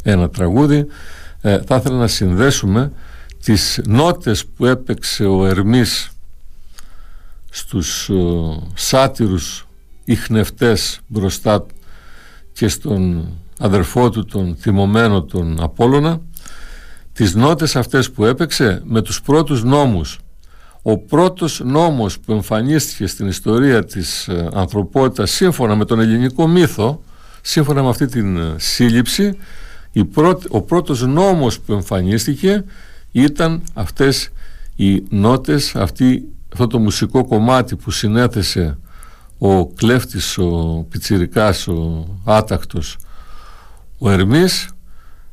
ένα 0.04 0.30
τραγούδι, 0.30 0.86
ε, 1.42 1.60
θα 1.66 1.76
ήθελα 1.76 1.98
να 1.98 2.08
συνδέσουμε 2.08 2.92
τις 3.44 3.82
νότες 3.88 4.46
που 4.46 4.66
έπαιξε 4.66 5.26
ο 5.26 5.46
Ερμής 5.46 6.12
στους 7.50 8.10
ε, 8.10 8.14
σάτυρους 8.74 9.68
ιχνευτές 10.04 11.00
μπροστά 11.08 11.66
και 12.54 12.68
στον 12.68 13.28
αδερφό 13.60 14.10
του 14.10 14.26
τον 14.26 14.56
θυμωμένο 14.60 15.24
τον 15.24 15.62
Απόλλωνα. 15.62 16.22
Τις 17.14 17.36
νότες 17.36 17.76
αυτές 17.76 18.12
που 18.12 18.26
έπαιξε 18.26 18.82
με 18.86 19.02
τους 19.02 19.22
πρώτους 19.22 19.64
νόμους. 19.64 20.20
Ο 20.82 20.98
πρώτος 20.98 21.62
νόμος 21.66 22.20
που 22.20 22.32
εμφανίστηκε 22.32 23.08
στην 23.08 23.28
ιστορία 23.28 23.86
της 23.86 24.28
ε, 24.28 24.48
ανθρωπότητας 24.54 25.32
σύμφωνα 25.32 25.76
με 25.76 25.86
τον 25.86 26.00
ελληνικό 26.00 26.48
μύθο 26.48 27.04
σύμφωνα 27.42 27.84
με 27.84 27.90
αυτή 27.90 28.06
την 28.06 28.38
ε, 28.38 28.54
σύλληψη 28.58 29.38
η 29.92 30.10
ο 30.50 30.62
πρώτος 30.62 31.02
νόμος 31.02 31.60
που 31.60 31.74
εμφανίστηκε 31.74 32.64
ήταν 33.12 33.62
αυτές 33.74 34.30
οι 34.76 35.04
νότες 35.10 35.76
αυτή, 35.76 36.28
αυτό 36.54 36.68
το 36.68 36.80
μουσικό 36.80 37.26
κομμάτι 37.26 37.76
που 37.76 37.92
συνέθεσε 37.92 38.78
ο 39.38 39.68
κλέφτης, 39.68 40.38
ο 40.38 40.86
πιτσιρικάς, 40.90 41.68
ο 41.68 42.08
άτακτος 42.24 42.98
ο 43.98 44.10
Ερμής 44.10 44.70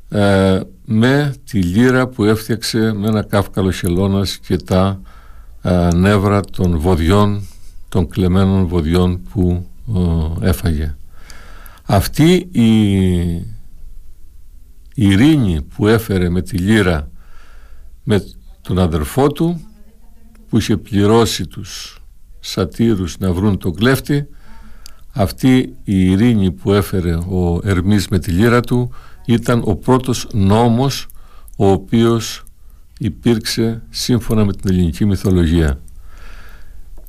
ε, 0.08 0.60
με 0.84 1.34
τη 1.50 1.62
λύρα 1.62 2.06
που 2.06 2.24
έφτιαξε 2.24 2.92
με 2.92 3.06
ένα 3.06 3.22
κάφκαλο 3.22 3.70
χελώνας 3.70 4.36
και 4.36 4.56
τα 4.56 5.00
ε, 5.62 5.88
νεύρα 5.94 6.40
των 6.40 6.78
βοδιών 6.78 7.46
των 7.88 8.08
κλεμμένων 8.08 8.66
βοδιών 8.66 9.20
που 9.32 9.66
ε, 10.40 10.48
έφαγε. 10.48 10.94
Αυτή 11.84 12.48
η, 12.52 12.66
η 14.98 15.08
ειρήνη 15.08 15.62
που 15.62 15.86
έφερε 15.86 16.28
με 16.28 16.42
τη 16.42 16.56
λύρα 16.58 17.10
με 18.02 18.24
τον 18.60 18.78
αδερφό 18.78 19.28
του 19.28 19.60
που 20.48 20.58
είχε 20.58 20.76
πληρώσει 20.76 21.46
τους 21.46 22.02
σατήρους 22.40 23.18
να 23.18 23.32
βρουν 23.32 23.58
τον 23.58 23.74
κλέφτη 23.74 24.28
αυτή 25.12 25.76
η 25.84 26.10
ειρήνη 26.10 26.52
που 26.52 26.72
έφερε 26.72 27.14
ο 27.14 27.60
Ερμής 27.64 28.08
με 28.08 28.18
τη 28.18 28.30
λύρα 28.30 28.60
του 28.60 28.92
ήταν 29.26 29.62
ο 29.64 29.74
πρώτος 29.76 30.26
νόμος 30.32 31.06
ο 31.56 31.70
οποίος 31.70 32.44
υπήρξε 32.98 33.82
σύμφωνα 33.90 34.44
με 34.44 34.52
την 34.52 34.70
ελληνική 34.70 35.04
μυθολογία. 35.04 35.80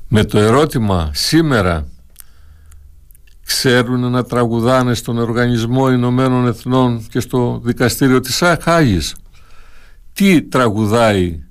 Με 0.07 0.23
το 0.23 0.39
ερώτημα 0.39 1.09
σήμερα 1.13 1.87
ξέρουν 3.47 4.11
να 4.11 4.23
τραγουδάνε 4.23 4.93
στον 4.93 5.17
Οργανισμό 5.17 5.91
Ηνωμένων 5.91 6.47
Εθνών 6.47 7.05
και 7.09 7.19
στο 7.19 7.61
Δικαστήριο 7.63 8.19
της 8.19 8.43
Χάγης. 8.61 9.15
Τι 10.13 10.41
τραγουδάει 10.41 11.43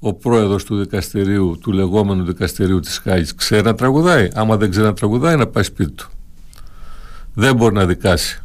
ο 0.00 0.14
πρόεδρος 0.14 0.64
του 0.64 0.78
δικαστηρίου, 0.78 1.58
του 1.60 1.72
λεγόμενου 1.72 2.24
δικαστηρίου 2.24 2.80
της 2.80 2.98
Χάγης; 2.98 3.34
Ξέρει 3.34 3.62
να 3.62 3.74
τραγουδάει, 3.74 4.28
άμα 4.34 4.56
δεν 4.56 4.70
ξέρει 4.70 4.86
να 4.86 4.94
τραγουδάει 4.94 5.36
να 5.36 5.46
πάει 5.46 5.64
σπίτι 5.64 5.90
του. 5.90 6.10
Δεν 7.34 7.56
μπορεί 7.56 7.74
να 7.74 7.86
δικάσει. 7.86 8.42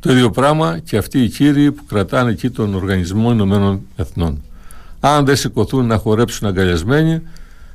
Το 0.00 0.12
ίδιο 0.12 0.30
πράγμα 0.30 0.78
και 0.78 0.96
αυτοί 0.96 1.22
οι 1.22 1.28
κύριοι 1.28 1.72
που 1.72 1.84
κρατάνε 1.84 2.30
εκεί 2.30 2.50
τον 2.50 2.74
Οργανισμό 2.74 3.30
Ηνωμένων 3.30 3.80
Εθνών. 3.96 4.42
Αν 5.00 5.24
δεν 5.24 5.36
σηκωθούν 5.36 5.86
να 5.86 5.98
χορέψουν 5.98 6.48
αγκαλιασμένοι 6.48 7.22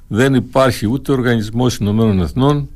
δεν 0.08 0.34
υπάρχει 0.34 0.88
ούτε 0.88 1.12
Οργανισμός 1.12 1.78
Ηνωμένων 1.78 2.22
Εθνών 2.22 2.70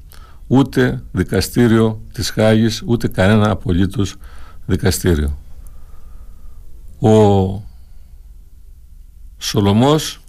ούτε 0.51 1.03
δικαστήριο 1.11 2.01
της 2.13 2.29
Χάγης 2.29 2.83
ούτε 2.85 3.07
κανένα 3.07 3.49
απολύτως 3.49 4.15
δικαστήριο 4.65 5.37
ο 6.99 7.63
Σολομός 9.37 10.19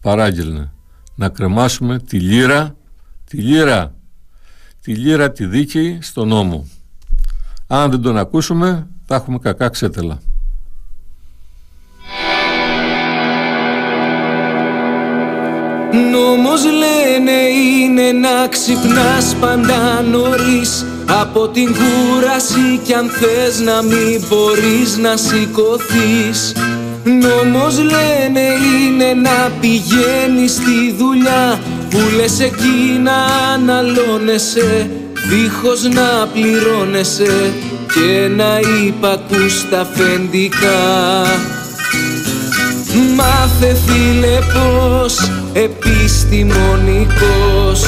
παράγγελνε 0.00 0.72
να 1.14 1.28
κρεμάσουμε 1.28 1.98
τη 1.98 2.20
λύρα, 2.20 2.76
τη 3.24 3.36
λύρα, 3.36 3.94
τη 4.80 4.94
λύρα 4.94 5.32
τη 5.32 5.46
δίκαιη 5.46 5.98
στον 6.02 6.28
νόμο. 6.28 6.68
Αν 7.66 7.90
δεν 7.90 8.00
τον 8.00 8.18
ακούσουμε 8.18 8.88
θα 9.06 9.14
έχουμε 9.14 9.38
κακά 9.38 9.68
ξέτελα. 9.68 10.20
Νόμος 15.92 16.64
λένε 16.64 17.38
είναι 17.80 18.12
να 18.12 18.48
ξυπνάς 18.48 19.36
πάντα 19.40 20.04
νωρίς. 20.10 20.86
Από 21.20 21.48
την 21.48 21.66
κούραση 21.66 22.80
κι 22.84 22.94
αν 22.94 23.10
θες 23.10 23.60
να 23.60 23.82
μην 23.82 24.22
μπορείς 24.28 24.96
να 24.96 25.16
σηκωθείς. 25.16 26.52
Νόμος 27.04 27.78
λένε 27.78 28.46
είναι 28.76 29.14
να 29.14 29.50
πηγαίνεις 29.60 30.52
στη 30.52 30.94
δουλειά. 30.98 31.60
Που 31.90 31.98
λες 32.16 32.40
εκεί 32.40 33.00
να 33.02 33.16
αναλώνεσαι 33.54 34.90
Δίχως 35.28 35.82
να 35.82 36.26
πληρώνεσαι. 36.32 37.52
Και 37.94 38.28
να 38.28 38.60
υπακούς 38.86 39.68
τα 39.70 39.86
φεντικά 39.94 41.22
Μάθε 43.16 43.76
φίλε 43.86 44.38
πως 44.52 45.14
επιστημονικός. 45.52 47.80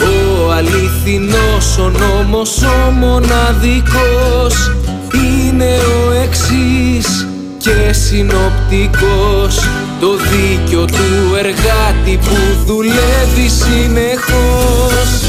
Ο 0.00 0.52
αληθινός 0.52 1.78
ο 1.78 1.92
νόμος 1.98 2.62
ο 2.62 2.90
μοναδικός. 2.90 4.72
Είναι 5.14 5.78
ο 6.06 6.10
εξής 6.22 7.26
και 7.58 7.92
συνοπτικός. 7.92 9.68
Το 10.00 10.16
δίκιο 10.16 10.84
του 10.84 11.34
εργάτη 11.38 12.18
που 12.24 12.36
δουλεύει 12.66 13.48
συνεχώς 13.48 15.22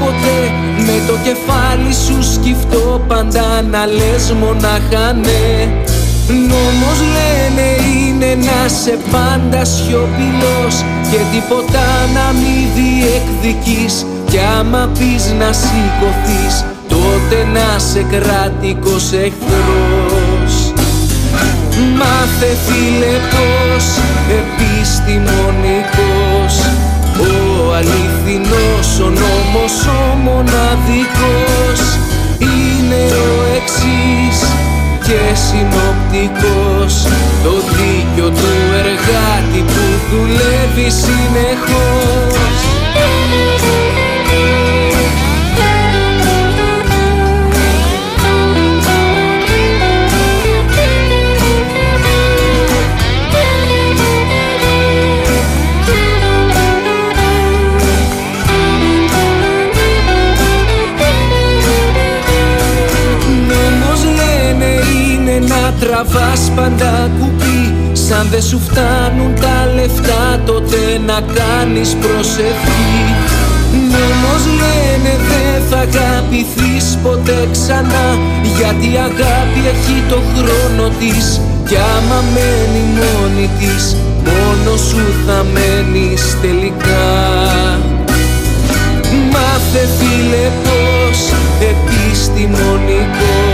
ποτέ. 0.00 0.38
Με 0.86 0.96
το 1.06 1.14
κεφάλι 1.26 1.94
σου 2.04 2.18
σκυφτώ 2.32 3.04
πάντα 3.08 3.46
να 3.70 3.86
λες 3.86 4.32
μονάχα 4.40 5.06
ναι. 5.12 5.44
Νόμος 6.28 6.98
λένε 7.14 7.68
είναι 7.96 8.34
να 8.34 8.68
σε 8.68 8.98
πάντα 9.10 9.64
σιωπηλός 9.64 10.74
Και 11.10 11.20
τίποτα 11.32 11.86
να 12.14 12.24
μη 12.40 12.58
διεκδικείς. 12.76 14.06
Κι 14.30 14.40
άμα 14.58 14.90
πεις 14.98 15.24
να 15.38 15.52
σηκωθείς 15.52 16.54
Τότε 16.88 17.38
να 17.52 17.78
σε 17.78 18.06
κρατικός 18.10 19.12
εχθρός. 19.12 20.72
Μάθε 21.98 22.50
φίλε 22.66 23.14
πως 23.32 23.84
επιστημονικός 24.40 26.54
ο 27.18 27.74
αληθινός, 27.74 28.98
ο 28.98 29.08
νόμος, 29.08 29.86
ο 29.86 30.16
μοναδικός 30.16 31.80
Είναι 32.38 33.04
ο 33.26 33.54
εξής 33.56 34.38
και 35.06 35.34
συνοπτικός. 35.34 36.94
Το 37.44 37.50
δίκιο 37.50 38.28
του 38.30 38.52
εργάτη 38.78 39.60
που 39.72 39.84
δουλεύει 40.10 40.90
συνεχώς. 40.90 42.34
Τραβάς 66.04 66.50
πάντα 66.56 67.10
κουπί 67.18 67.74
Σαν 67.92 68.26
δεν 68.30 68.42
σου 68.42 68.60
φτάνουν 68.60 69.34
τα 69.40 69.72
λεφτά 69.74 70.40
τότε 70.46 71.00
να 71.06 71.18
κάνεις 71.38 71.96
προσευχή. 72.00 72.96
Νόμος 73.92 74.44
λένε 74.60 75.12
δεν 75.28 75.62
θα 75.70 75.76
αγαπηθείς 75.76 76.98
ποτέ 77.02 77.48
ξανά 77.52 78.06
Γιατί 78.56 78.86
η 78.92 78.96
αγάπη 78.96 79.60
έχει 79.72 80.02
το 80.08 80.18
χρόνο 80.34 80.88
της 80.98 81.40
Κι 81.68 81.76
άμα 81.76 82.20
μένει 82.34 82.84
μόνη 82.98 83.50
της 83.58 83.96
Μόνο 84.24 84.76
σου 84.76 85.04
θα 85.26 85.44
μένεις 85.52 86.36
τελικά. 86.40 87.08
Μάθε 89.32 89.88
φίλε 89.98 90.50
πως 90.64 91.18
επιστημονικός 91.72 93.53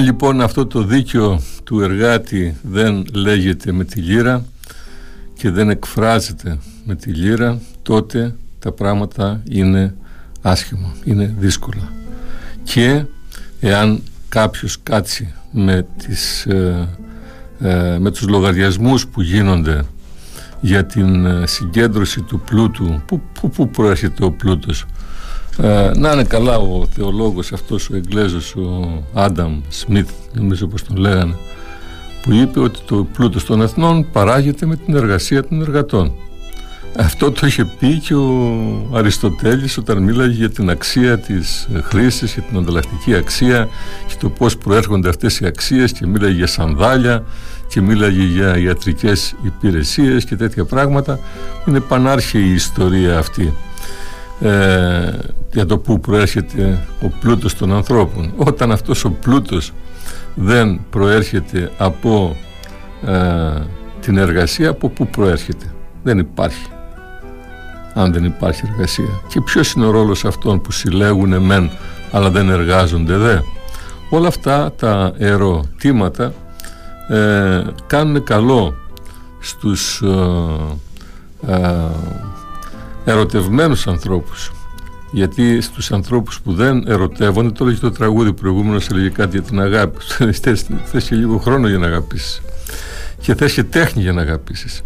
Αν 0.00 0.06
λοιπόν 0.06 0.40
αυτό 0.40 0.66
το 0.66 0.82
δίκαιο 0.82 1.40
του 1.64 1.80
εργάτη 1.80 2.56
δεν 2.62 3.04
λέγεται 3.12 3.72
με 3.72 3.84
τη 3.84 4.00
λύρα 4.00 4.44
και 5.34 5.50
δεν 5.50 5.70
εκφράζεται 5.70 6.58
με 6.84 6.94
τη 6.94 7.10
λύρα 7.10 7.60
τότε 7.82 8.34
τα 8.58 8.72
πράγματα 8.72 9.42
είναι 9.48 9.94
άσχημα, 10.42 10.94
είναι 11.04 11.34
δύσκολα. 11.38 11.92
Και 12.62 13.04
εάν 13.60 14.02
κάποιος 14.28 14.78
κάτσει 14.82 15.34
με, 15.52 15.86
τις, 15.96 16.46
ε, 16.46 16.88
ε, 17.60 17.98
με 17.98 18.10
τους 18.10 18.28
λογαριασμούς 18.28 19.06
που 19.06 19.20
γίνονται 19.20 19.84
για 20.60 20.86
την 20.86 21.26
ε, 21.26 21.46
συγκέντρωση 21.46 22.20
του 22.20 22.40
πλούτου 22.40 23.02
που, 23.06 23.20
που, 23.40 23.50
που 23.50 23.68
προέρχεται 23.68 24.24
ο 24.24 24.30
πλούτος 24.30 24.84
ε, 25.62 25.90
να 25.96 26.12
είναι 26.12 26.24
καλά 26.24 26.56
ο 26.56 26.86
θεολόγος 26.94 27.52
αυτός 27.52 27.90
ο 27.90 27.96
Εγγλέζος 27.96 28.54
ο 28.54 28.88
Άνταμ 29.14 29.60
Σμιθ 29.68 30.10
νομίζω 30.32 30.66
πως 30.66 30.84
τον 30.84 30.96
λέγανε 30.96 31.34
που 32.22 32.32
είπε 32.32 32.60
ότι 32.60 32.78
το 32.86 33.06
πλούτος 33.12 33.44
των 33.44 33.62
εθνών 33.62 34.06
παράγεται 34.12 34.66
με 34.66 34.76
την 34.76 34.96
εργασία 34.96 35.44
των 35.48 35.60
εργατών 35.60 36.12
αυτό 36.98 37.30
το 37.30 37.46
είχε 37.46 37.64
πει 37.64 37.98
και 37.98 38.14
ο 38.14 38.90
Αριστοτέλης 38.94 39.76
όταν 39.76 40.02
μίλαγε 40.02 40.34
για 40.34 40.50
την 40.50 40.70
αξία 40.70 41.18
της 41.18 41.68
χρήσης, 41.82 42.32
για 42.32 42.42
την 42.42 42.58
ανταλλακτική 42.58 43.14
αξία 43.14 43.68
και 44.06 44.14
το 44.20 44.28
πώς 44.28 44.56
προέρχονται 44.56 45.08
αυτές 45.08 45.40
οι 45.40 45.46
αξίες 45.46 45.92
και 45.92 46.06
μίλαγε 46.06 46.34
για 46.34 46.46
σανδάλια 46.46 47.24
και 47.68 47.80
μίλαγε 47.80 48.22
για 48.22 48.58
ιατρικές 48.58 49.34
υπηρεσίες 49.42 50.24
και 50.24 50.36
τέτοια 50.36 50.64
πράγματα. 50.64 51.18
Είναι 51.66 51.80
πανάρχαιη 51.80 52.42
η 52.42 52.54
ιστορία 52.54 53.18
αυτή 53.18 53.52
ε, 54.40 55.12
για 55.52 55.66
το 55.66 55.78
πού 55.78 56.00
προέρχεται 56.00 56.86
ο 57.02 57.08
πλούτος 57.20 57.54
των 57.54 57.72
ανθρώπων. 57.72 58.32
Όταν 58.36 58.72
αυτός 58.72 59.04
ο 59.04 59.10
πλούτος 59.10 59.72
δεν 60.34 60.80
προέρχεται 60.90 61.70
από 61.78 62.36
ε, 63.06 63.50
την 64.00 64.18
εργασία, 64.18 64.70
από 64.70 64.88
πού 64.88 65.06
προέρχεται. 65.06 65.74
Δεν 66.02 66.18
υπάρχει 66.18 66.66
αν 67.94 68.12
δεν 68.12 68.24
υπάρχει 68.24 68.62
εργασία. 68.72 69.20
Και 69.28 69.40
ποιος 69.40 69.72
είναι 69.72 69.86
ο 69.86 69.90
ρόλος 69.90 70.24
αυτών 70.24 70.60
που 70.60 70.72
συλλέγουν 70.72 71.42
μεν 71.42 71.70
αλλά 72.12 72.30
δεν 72.30 72.50
εργάζονται 72.50 73.16
δε; 73.16 73.38
Όλα 74.10 74.28
αυτά 74.28 74.72
τα 74.72 75.12
ερωτήματα 75.18 76.32
ε, 77.08 77.62
κάνουν 77.86 78.24
καλό 78.24 78.74
στους 79.40 80.02
ε, 80.02 81.52
ε, 81.52 81.74
ερωτευμένους 83.04 83.86
ανθρώπους 83.86 84.52
γιατί 85.10 85.60
στους 85.60 85.92
ανθρώπους 85.92 86.40
που 86.40 86.52
δεν 86.52 86.84
ερωτεύονται 86.86 87.50
το 87.50 87.64
λέγει 87.64 87.78
το 87.78 87.90
τραγούδι 87.90 88.32
προηγούμενος 88.32 88.88
έλεγε 88.88 89.08
κάτι 89.08 89.30
για 89.30 89.42
την 89.42 89.60
αγάπη 89.60 89.98
θες, 90.40 90.66
θες 90.84 91.04
και 91.04 91.14
λίγο 91.14 91.38
χρόνο 91.38 91.68
για 91.68 91.78
να 91.78 91.86
αγαπήσεις. 91.86 92.42
Και 93.20 93.34
θες 93.34 93.52
και 93.52 93.64
τέχνη 93.64 94.02
για 94.02 94.12
να 94.12 94.20
αγαπήσεις. 94.20 94.82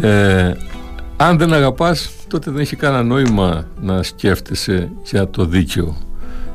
Ε, 0.00 0.52
αν 1.16 1.38
δεν 1.38 1.52
αγαπάς 1.52 2.10
τότε 2.28 2.50
δεν 2.50 2.60
έχει 2.60 2.76
κανένα 2.76 3.02
νόημα 3.02 3.66
να 3.80 4.02
σκέφτεσαι 4.02 4.90
για 5.04 5.28
το 5.28 5.44
δίκαιο. 5.44 5.96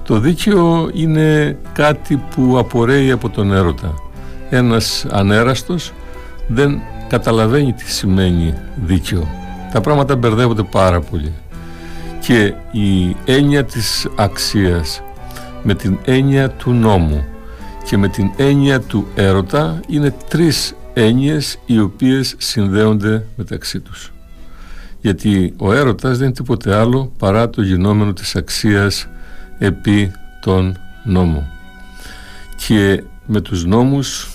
Το 0.04 0.20
δίκαιο 0.20 0.90
είναι 0.94 1.58
κάτι 1.74 2.22
που 2.36 2.58
απορρέει 2.58 3.12
από 3.12 3.30
τον 3.30 3.54
έρωτα. 3.54 3.94
Ένας 4.50 5.06
ανέραστος 5.10 5.94
δεν 6.48 6.80
καταλαβαίνει 7.08 7.74
τι 7.74 7.92
σημαίνει 7.92 8.54
δίκαιο. 8.86 9.28
Τα 9.74 9.82
πράγματα 9.82 10.16
μπερδεύονται 10.16 10.64
πάρα 10.64 11.00
πολύ 11.00 11.34
και 12.28 12.54
η 12.72 13.16
έννοια 13.26 13.66
της 13.66 14.08
αξίας 14.16 15.02
με 15.64 15.76
την 15.76 16.00
έννοια 16.06 16.50
του 16.50 16.72
νόμου 16.72 17.26
και 17.84 17.98
με 17.98 18.08
την 18.08 18.32
έννοια 18.38 18.82
του 18.82 19.08
έρωτα 19.16 19.80
είναι 19.88 20.16
τρεις 20.30 20.76
έννοιες 20.94 21.60
οι 21.66 21.80
οποίες 21.80 22.36
συνδέονται 22.38 23.26
μεταξύ 23.36 23.80
τους. 23.80 24.14
Γιατί 25.02 25.54
ο 25.58 25.74
έρωτας 25.74 26.18
δεν 26.18 26.26
είναι 26.26 26.36
τίποτε 26.36 26.76
άλλο 26.76 27.12
παρά 27.18 27.50
το 27.50 27.62
γινόμενο 27.62 28.14
της 28.14 28.36
αξίας 28.36 29.08
επί 29.58 30.12
τον 30.42 30.78
νόμο 31.04 31.48
και 32.68 33.04
με 33.26 33.42
τους 33.42 33.66
νόμους 33.66 34.32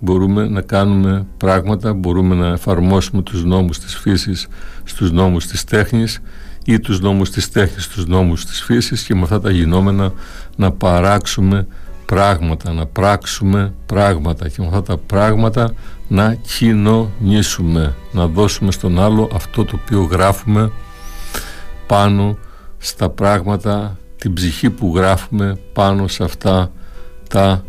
μπορούμε 0.00 0.48
να 0.48 0.60
κάνουμε 0.60 1.26
πράγματα, 1.36 1.92
μπορούμε 1.92 2.34
να 2.34 2.46
εφαρμόσουμε 2.46 3.22
τους 3.22 3.44
νόμους 3.44 3.78
της 3.78 3.96
φύσης 3.96 4.48
στους 4.84 5.12
νόμους 5.12 5.46
της 5.46 5.64
τέχνης 5.64 6.20
ή 6.68 6.80
τους 6.80 7.00
νόμους 7.00 7.30
της 7.30 7.50
τέχνης 7.50 7.84
στους 7.84 8.06
νόμους 8.06 8.44
της 8.44 8.62
φύσης 8.62 9.02
και 9.02 9.14
με 9.14 9.22
αυτά 9.22 9.40
τα 9.40 9.50
γινόμενα 9.50 10.12
να 10.56 10.72
παράξουμε 10.72 11.66
πράγματα, 12.06 12.72
να 12.72 12.86
πράξουμε 12.86 13.72
πράγματα 13.86 14.48
και 14.48 14.56
με 14.58 14.66
αυτά 14.66 14.82
τα 14.82 14.96
πράγματα 14.96 15.74
να 16.08 16.34
κοινωνήσουμε, 16.34 17.94
να 18.12 18.26
δώσουμε 18.26 18.72
στον 18.72 19.00
άλλο 19.00 19.30
αυτό 19.34 19.64
το 19.64 19.78
οποίο 19.82 20.02
γράφουμε 20.02 20.70
πάνω 21.86 22.38
στα 22.78 23.10
πράγματα, 23.10 23.98
την 24.16 24.32
ψυχή 24.32 24.70
που 24.70 24.92
γράφουμε 24.96 25.58
πάνω 25.72 26.08
σε 26.08 26.24
αυτά 26.24 26.72
τα 27.28 27.64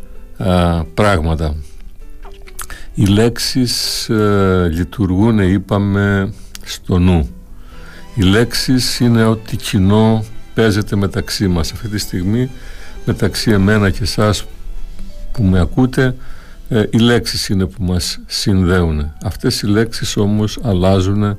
πράγματα. 0.94 1.56
Οι 2.94 3.06
λέξεις 3.06 4.10
ε, 4.10 4.70
λειτουργούν, 4.72 5.40
είπαμε, 5.40 6.34
στο 6.64 7.00
νου. 7.00 7.37
Οι 8.18 8.22
λέξεις 8.22 9.00
είναι 9.00 9.26
ότι 9.26 9.56
κοινό 9.56 10.24
παίζεται 10.54 10.96
μεταξύ 10.96 11.48
μας. 11.48 11.72
Αυτή 11.72 11.88
τη 11.88 11.98
στιγμή 11.98 12.50
μεταξύ 13.06 13.52
εμένα 13.52 13.90
και 13.90 14.04
εσάς 14.04 14.46
που 15.32 15.44
με 15.44 15.60
ακούτε 15.60 16.16
ε, 16.70 16.84
οι 16.90 16.98
λέξεις 16.98 17.50
είναι 17.50 17.66
που 17.66 17.84
μας 17.84 18.20
συνδέουν. 18.26 19.12
Αυτές 19.24 19.62
οι 19.62 19.68
λέξεις 19.68 20.18
όμως 20.18 20.60
αλλάζουν 20.64 21.38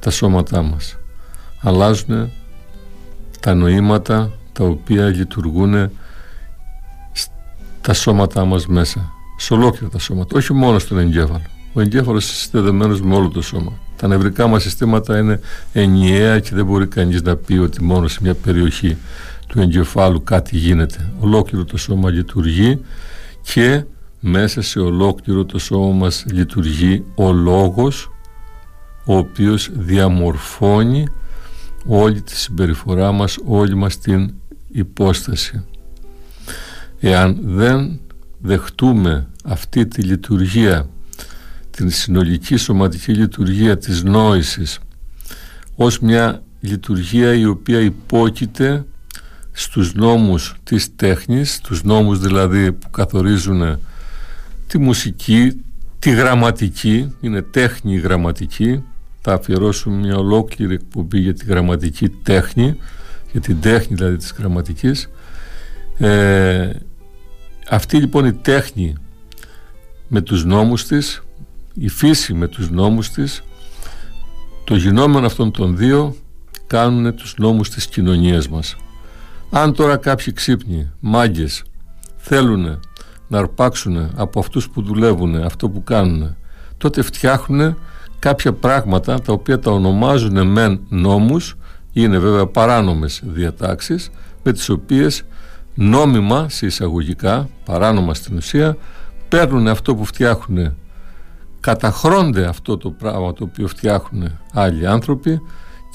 τα 0.00 0.10
σώματά 0.10 0.62
μας. 0.62 0.96
Αλλάζουν 1.62 2.30
τα 3.40 3.54
νοήματα 3.54 4.32
τα 4.52 4.64
οποία 4.64 5.06
λειτουργούν 5.06 5.90
στα 7.12 7.94
σώματά 7.94 8.44
μας 8.44 8.66
μέσα. 8.66 9.12
Σε 9.36 9.54
ολόκληρα 9.54 9.88
τα 9.88 9.98
σώματα, 9.98 10.36
όχι 10.36 10.52
μόνο 10.52 10.78
στον 10.78 10.98
εγκέφαλο. 10.98 11.46
Ο 11.72 11.80
εγκέφαλος 11.80 12.28
είναι 12.28 12.36
συνδεδεμένος 12.36 13.00
με 13.00 13.14
όλο 13.14 13.28
το 13.28 13.42
σώμα. 13.42 13.72
Τα 13.96 14.08
νευρικά 14.08 14.46
μας 14.46 14.62
συστήματα 14.62 15.18
είναι 15.18 15.40
ενιαία 15.72 16.40
και 16.40 16.50
δεν 16.52 16.66
μπορεί 16.66 16.86
κανείς 16.86 17.22
να 17.22 17.36
πει 17.36 17.54
ότι 17.54 17.84
μόνο 17.84 18.08
σε 18.08 18.18
μια 18.22 18.34
περιοχή 18.34 18.96
του 19.46 19.60
εγκεφάλου 19.60 20.22
κάτι 20.22 20.56
γίνεται. 20.56 21.12
Ολόκληρο 21.20 21.64
το 21.64 21.76
σώμα 21.76 22.10
λειτουργεί 22.10 22.80
και 23.42 23.84
μέσα 24.20 24.62
σε 24.62 24.78
ολόκληρο 24.78 25.44
το 25.44 25.58
σώμα 25.58 25.92
μας 25.92 26.24
λειτουργεί 26.32 27.04
ο 27.14 27.32
λόγος 27.32 28.10
ο 29.04 29.16
οποίος 29.16 29.70
διαμορφώνει 29.72 31.06
όλη 31.86 32.22
τη 32.22 32.36
συμπεριφορά 32.36 33.12
μας, 33.12 33.38
όλη 33.44 33.74
μας 33.74 33.98
την 33.98 34.34
υπόσταση. 34.68 35.64
Εάν 37.00 37.38
δεν 37.42 38.00
δεχτούμε 38.38 39.28
αυτή 39.44 39.86
τη 39.86 40.02
λειτουργία, 40.02 40.88
την 41.76 41.90
συνολική 41.90 42.56
σωματική 42.56 43.12
λειτουργία 43.12 43.78
της 43.78 44.02
νόησης 44.02 44.78
ως 45.74 45.98
μια 45.98 46.42
λειτουργία 46.60 47.34
η 47.34 47.44
οποία 47.44 47.80
υπόκειται 47.80 48.84
στους 49.52 49.94
νόμους 49.94 50.56
της 50.64 50.96
τέχνης, 50.96 51.60
τους 51.60 51.82
νόμους 51.82 52.18
δηλαδή 52.18 52.72
που 52.72 52.90
καθορίζουν 52.90 53.78
τη 54.66 54.78
μουσική, 54.78 55.64
τη 55.98 56.10
γραμματική, 56.10 57.14
είναι 57.20 57.42
τέχνη 57.42 57.94
η 57.94 57.98
γραμματική, 57.98 58.82
θα 59.20 59.32
αφιερώσουμε 59.32 59.96
μια 59.96 60.16
ολόκληρη 60.16 60.74
εκπομπή 60.74 61.18
για 61.18 61.34
τη 61.34 61.44
γραμματική 61.44 62.08
τέχνη, 62.08 62.76
για 63.32 63.40
την 63.40 63.60
τέχνη 63.60 63.96
δηλαδή 63.96 64.16
της 64.16 64.34
γραμματικής. 64.38 65.08
Ε, 65.98 66.70
αυτή 67.68 67.96
λοιπόν 67.96 68.26
η 68.26 68.32
τέχνη 68.32 68.94
με 70.08 70.20
τους 70.20 70.44
νόμους 70.44 70.86
της, 70.86 71.22
η 71.78 71.88
φύση 71.88 72.34
με 72.34 72.48
τους 72.48 72.70
νόμους 72.70 73.10
της, 73.10 73.42
το 74.64 74.76
γινόμενο 74.76 75.26
αυτών 75.26 75.50
των 75.50 75.76
δύο 75.76 76.16
κάνουν 76.66 77.14
τους 77.14 77.34
νόμους 77.38 77.70
της 77.70 77.86
κοινωνίας 77.86 78.48
μας. 78.48 78.76
Αν 79.50 79.74
τώρα 79.74 79.96
κάποιοι 79.96 80.32
ξύπνοι, 80.32 80.90
μάγκες, 81.00 81.62
θέλουν 82.16 82.80
να 83.28 83.38
αρπάξουν 83.38 84.10
από 84.16 84.40
αυτούς 84.40 84.70
που 84.70 84.82
δουλεύουν 84.82 85.36
αυτό 85.36 85.68
που 85.68 85.84
κάνουν, 85.84 86.36
τότε 86.76 87.02
φτιάχνουν 87.02 87.76
κάποια 88.18 88.52
πράγματα 88.52 89.20
τα 89.20 89.32
οποία 89.32 89.58
τα 89.58 89.70
ονομάζουν 89.70 90.46
μεν 90.46 90.80
νόμους, 90.88 91.56
είναι 91.92 92.18
βέβαια 92.18 92.46
παράνομες 92.46 93.22
διατάξεις, 93.24 94.10
με 94.42 94.52
τις 94.52 94.68
οποίες 94.68 95.22
νόμιμα 95.74 96.48
σε 96.48 96.66
εισαγωγικά, 96.66 97.48
παράνομα 97.64 98.14
στην 98.14 98.36
ουσία, 98.36 98.76
παίρνουν 99.28 99.68
αυτό 99.68 99.94
που 99.94 100.04
φτιάχνουν, 100.04 100.74
καταχρώνται 101.66 102.46
αυτό 102.46 102.76
το 102.76 102.90
πράγμα 102.90 103.32
το 103.32 103.44
οποίο 103.44 103.68
φτιάχνουν 103.68 104.38
άλλοι 104.52 104.86
άνθρωποι 104.86 105.40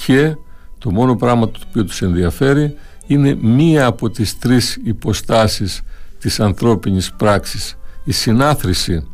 και 0.06 0.36
το 0.78 0.92
μόνο 0.92 1.16
πράγμα 1.16 1.50
το 1.50 1.60
οποίο 1.70 1.84
τους 1.84 2.02
ενδιαφέρει 2.02 2.76
είναι 3.08 3.38
μία 3.42 3.86
από 3.86 4.10
τις 4.10 4.40
τρεις 4.40 4.80
υποστάσεις 4.84 5.82
της 6.20 6.40
ανθρώπινης 6.40 7.14
πράξης, 7.14 7.78
η 8.04 8.12
συνάθρηση. 8.12 9.08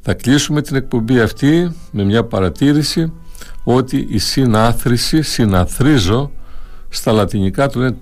Θα 0.00 0.14
κλείσουμε 0.14 0.62
την 0.62 0.76
εκπομπή 0.76 1.20
αυτή 1.20 1.76
με 1.90 2.04
μια 2.04 2.24
παρατήρηση 2.24 3.12
ότι 3.64 4.06
η 4.10 4.18
συνάθρηση, 4.18 5.22
συναθρίζω, 5.22 6.30
στα 6.88 7.12
λατινικά 7.12 7.68
του 7.68 7.78
λένε 7.78 7.96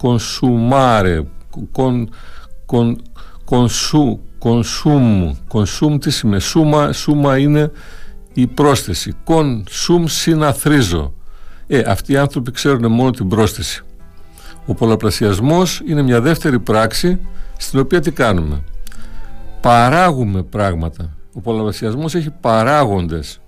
consumare, 0.00 1.22
con, 1.76 2.06
con, 2.66 2.96
consum, 3.50 4.18
consum, 4.44 5.30
consum 5.52 6.00
τι 6.00 6.10
σημαίνει, 6.10 6.40
σούμα, 6.40 6.92
σούμα 6.92 7.38
είναι 7.38 7.70
η 8.32 8.46
πρόσθεση, 8.46 9.12
consum 9.26 10.02
συναθρίζω. 10.04 11.12
Ε, 11.66 11.82
αυτοί 11.86 12.12
οι 12.12 12.16
άνθρωποι 12.16 12.50
ξέρουν 12.50 12.92
μόνο 12.92 13.10
την 13.10 13.28
πρόσθεση. 13.28 13.82
Ο 14.66 14.74
πολλαπλασιασμός 14.74 15.82
είναι 15.86 16.02
μια 16.02 16.20
δεύτερη 16.20 16.58
πράξη 16.58 17.20
στην 17.56 17.78
οποία 17.78 18.00
τι 18.00 18.10
κάνουμε; 18.10 18.64
Παράγουμε 19.60 20.42
πράγματα. 20.42 21.16
Ο 21.34 21.40
πολλαπλασιασμός 21.40 22.14
έχει 22.14 22.30
παράγοντες. 22.30 23.40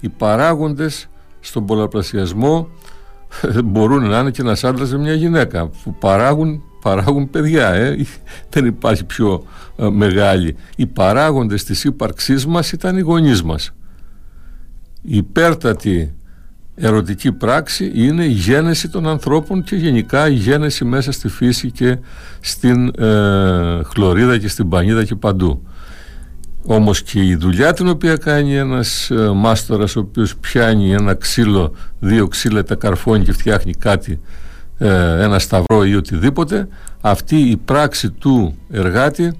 Οι 0.00 0.08
παράγοντες 0.08 1.08
στον 1.40 1.66
πολλαπλασιασμό 1.66 2.68
μπορούν 3.64 4.08
να 4.08 4.18
είναι 4.18 4.30
και 4.30 4.42
ένας 4.42 4.64
άντρας 4.64 4.90
και 4.90 4.96
μια 4.96 5.14
γυναίκα 5.14 5.68
που 5.68 5.94
παράγουν, 5.94 6.62
παράγουν 6.82 7.30
παιδιά. 7.30 7.68
Ε. 7.68 7.96
Δεν 8.50 8.66
υπάρχει 8.66 9.04
πιο 9.04 9.46
ε, 9.76 9.88
μεγάλη. 9.88 10.56
Οι 10.76 10.86
παράγοντες 10.86 11.64
της 11.64 11.84
ύπαρξής 11.84 12.46
μας 12.46 12.72
ήταν 12.72 12.96
οι 12.96 13.00
γονείς 13.00 13.42
μας. 13.42 13.72
Η 15.02 15.16
υπέρτατη 15.16 16.14
ερωτική 16.74 17.32
πράξη 17.32 17.92
είναι 17.94 18.24
η 18.24 18.30
γένεση 18.30 18.88
των 18.88 19.08
ανθρώπων 19.08 19.62
και 19.62 19.76
γενικά 19.76 20.28
η 20.28 20.34
γένεση 20.34 20.84
μέσα 20.84 21.12
στη 21.12 21.28
φύση 21.28 21.70
και 21.70 21.98
στην 22.40 22.86
ε, 22.98 23.82
χλωρίδα 23.84 24.38
και 24.38 24.48
στην 24.48 24.68
πανίδα 24.68 25.04
και 25.04 25.14
παντού. 25.14 25.66
Όμως 26.64 27.02
και 27.02 27.24
η 27.24 27.34
δουλειά 27.34 27.72
την 27.72 27.88
οποία 27.88 28.16
κάνει 28.16 28.56
ένας 28.56 29.10
ε, 29.10 29.30
μάστορας 29.34 29.96
ο 29.96 30.00
οποίος 30.00 30.36
πιάνει 30.36 30.92
ένα 30.92 31.14
ξύλο, 31.14 31.74
δύο 31.98 32.28
ξύλα 32.28 32.64
τα 32.64 32.74
καρφώνει 32.74 33.24
και 33.24 33.32
φτιάχνει 33.32 33.74
κάτι, 33.74 34.12
ε, 34.12 34.16
ένα 34.88 35.38
σταυρό 35.38 35.84
ή 35.84 35.94
οτιδήποτε, 35.94 36.68
αυτή 37.00 37.36
η 37.36 37.56
πράξη 37.56 38.10
του 38.10 38.58
εργάτη 38.70 39.32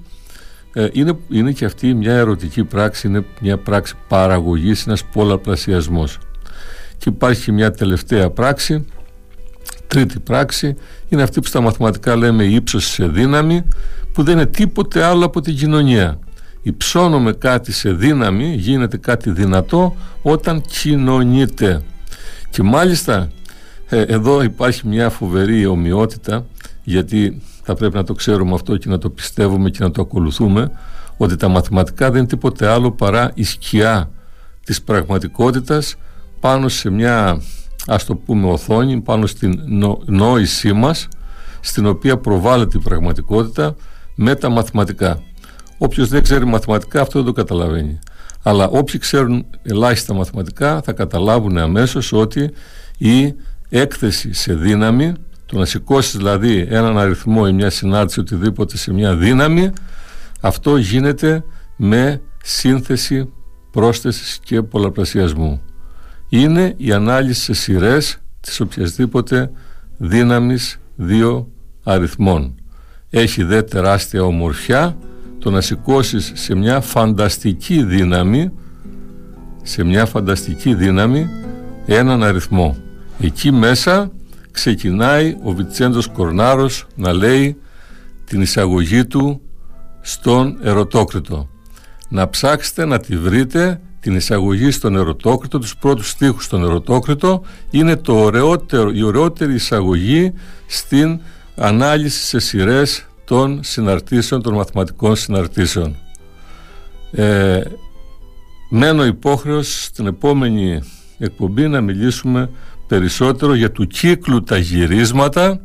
ε, 0.73 0.87
είναι, 0.91 1.17
είναι 1.29 1.51
και 1.51 1.65
αυτή 1.65 1.93
μια 1.93 2.13
ερωτική 2.13 2.63
πράξη, 2.63 3.07
είναι 3.07 3.25
μια 3.41 3.57
πράξη 3.57 3.93
παραγωγής, 4.07 4.85
ένας 4.85 5.03
πολλαπλασιασμός. 5.03 6.17
Και 6.97 7.09
υπάρχει 7.09 7.51
μια 7.51 7.71
τελευταία 7.71 8.29
πράξη, 8.29 8.85
τρίτη 9.87 10.19
πράξη, 10.19 10.75
είναι 11.09 11.23
αυτή 11.23 11.39
που 11.39 11.47
στα 11.47 11.61
μαθηματικά 11.61 12.15
λέμε 12.15 12.43
ύψος 12.43 12.85
σε 12.85 13.07
δύναμη, 13.07 13.63
που 14.11 14.23
δεν 14.23 14.33
είναι 14.33 14.45
τίποτε 14.45 15.03
άλλο 15.03 15.25
από 15.25 15.41
την 15.41 15.55
κοινωνία. 15.55 16.19
Υψώνουμε 16.61 17.33
κάτι 17.33 17.71
σε 17.71 17.91
δύναμη, 17.91 18.55
γίνεται 18.55 18.97
κάτι 18.97 19.31
δυνατό 19.31 19.95
όταν 20.21 20.61
κοινωνείται. 20.61 21.81
Και 22.49 22.63
μάλιστα 22.63 23.15
ε, 23.15 23.27
εδώ 23.95 24.41
υπάρχει 24.41 24.87
μια 24.87 25.09
φοβερή 25.09 25.65
ομοιότητα, 25.65 26.45
γιατί 26.83 27.41
θα 27.63 27.75
πρέπει 27.75 27.95
να 27.95 28.03
το 28.03 28.13
ξέρουμε 28.13 28.53
αυτό 28.53 28.77
και 28.77 28.89
να 28.89 28.97
το 28.97 29.09
πιστεύουμε 29.09 29.69
και 29.69 29.83
να 29.83 29.91
το 29.91 30.01
ακολουθούμε, 30.01 30.71
ότι 31.17 31.35
τα 31.35 31.47
μαθηματικά 31.47 32.11
δεν 32.11 32.19
είναι 32.19 32.27
τίποτε 32.27 32.67
άλλο 32.67 32.91
παρά 32.91 33.31
η 33.33 33.43
σκιά 33.43 34.09
της 34.65 34.81
πραγματικότητας 34.81 35.95
πάνω 36.39 36.67
σε 36.67 36.89
μια 36.89 37.41
ας 37.87 38.05
το 38.05 38.15
πούμε 38.15 38.47
οθόνη, 38.47 39.01
πάνω 39.01 39.27
στην 39.27 39.59
νόησή 40.05 40.73
μας 40.73 41.07
στην 41.59 41.85
οποία 41.85 42.17
προβάλλεται 42.17 42.77
η 42.77 42.81
πραγματικότητα 42.81 43.75
με 44.15 44.35
τα 44.35 44.49
μαθηματικά. 44.49 45.21
Όποιος 45.77 46.07
δεν 46.07 46.23
ξέρει 46.23 46.45
μαθηματικά 46.45 47.01
αυτό 47.01 47.23
δεν 47.23 47.33
το 47.33 47.41
καταλαβαίνει. 47.41 47.99
Αλλά 48.43 48.67
όποιοι 48.67 48.99
ξέρουν 48.99 49.45
ελάχιστα 49.63 50.13
μαθηματικά 50.13 50.81
θα 50.81 50.91
καταλάβουν 50.91 51.57
αμέσως 51.57 52.13
ότι 52.13 52.51
η 52.97 53.33
έκθεση 53.79 54.33
σε 54.33 54.53
δύναμη, 54.53 55.13
το 55.45 55.57
να 55.57 55.65
σηκώσεις 55.65 56.17
δηλαδή 56.17 56.67
έναν 56.69 56.97
αριθμό 56.97 57.43
ή 57.47 57.51
μια 57.51 57.69
συνάρτηση 57.69 58.19
οτιδήποτε 58.19 58.77
σε 58.77 58.93
μια 58.93 59.15
δύναμη, 59.15 59.69
αυτό 60.41 60.77
γίνεται 60.77 61.43
με 61.77 62.21
σύνθεση, 62.43 63.29
πρόσθεσης 63.71 64.39
και 64.43 64.61
πολλαπλασιασμού 64.61 65.61
είναι 66.29 66.73
η 66.77 66.91
ανάλυση 66.91 67.41
σε 67.41 67.53
σειρές 67.53 68.17
της 68.39 68.59
οποιασδήποτε 68.59 69.51
δύναμης 69.97 70.79
δύο 70.95 71.47
αριθμών. 71.83 72.55
Έχει 73.09 73.43
δε 73.43 73.61
τεράστια 73.61 74.23
ομορφιά 74.23 74.97
το 75.39 75.51
να 75.51 75.61
σηκώσεις 75.61 76.31
σε 76.35 76.55
μια 76.55 76.81
φανταστική 76.81 77.83
δύναμη 77.83 78.51
σε 79.63 79.83
μια 79.83 80.05
φανταστική 80.05 80.73
δύναμη 80.73 81.29
έναν 81.85 82.23
αριθμό. 82.23 82.82
Εκεί 83.19 83.51
μέσα 83.51 84.11
ξεκινάει 84.51 85.37
ο 85.43 85.51
Βιτσέντος 85.51 86.07
Κορνάρος 86.07 86.87
να 86.95 87.13
λέει 87.13 87.57
την 88.25 88.41
εισαγωγή 88.41 89.05
του 89.05 89.41
στον 90.01 90.57
ερωτόκριτο. 90.61 91.49
Να 92.09 92.29
ψάξετε 92.29 92.85
να 92.85 92.99
τη 92.99 93.17
βρείτε 93.17 93.81
την 93.99 94.15
εισαγωγή 94.15 94.71
στον 94.71 94.95
ερωτόκριτο, 94.95 95.59
τους 95.59 95.75
πρώτους 95.75 96.09
στίχους 96.09 96.43
στον 96.43 96.63
ερωτόκριτο 96.63 97.41
είναι 97.69 97.95
το 97.95 98.19
ωραιότερο, 98.19 98.91
η 98.91 99.03
ωραιότερη 99.03 99.53
εισαγωγή 99.53 100.33
στην 100.65 101.19
ανάλυση 101.55 102.25
σε 102.25 102.39
σειρές 102.39 103.07
των 103.25 103.59
συναρτήσεων, 103.63 104.41
των 104.41 104.53
μαθηματικών 104.53 105.15
συναρτήσεων. 105.15 105.95
Ε, 107.11 107.61
μένω 108.69 109.05
υπόχρεος 109.05 109.83
στην 109.83 110.07
επόμενη 110.07 110.81
εκπομπή 111.17 111.67
να 111.67 111.81
μιλήσουμε 111.81 112.49
περισσότερο 112.93 113.53
για 113.53 113.71
του 113.71 113.87
κύκλου 113.87 114.43
τα 114.43 114.57
γυρίσματα 114.57 115.59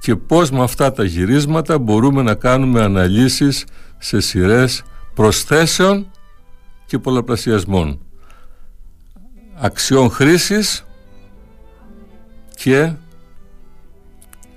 και 0.00 0.16
πώς 0.16 0.50
με 0.50 0.62
αυτά 0.62 0.92
τα 0.92 1.04
γυρίσματα 1.04 1.78
μπορούμε 1.78 2.22
να 2.22 2.34
κάνουμε 2.34 2.82
αναλύσεις 2.82 3.64
σε 3.98 4.20
σειρές 4.20 4.82
προσθέσεων 5.14 6.10
και 6.86 6.98
πολλαπλασιασμών 6.98 7.98
αξιών 9.54 10.10
χρήσης 10.10 10.84
και 12.54 12.92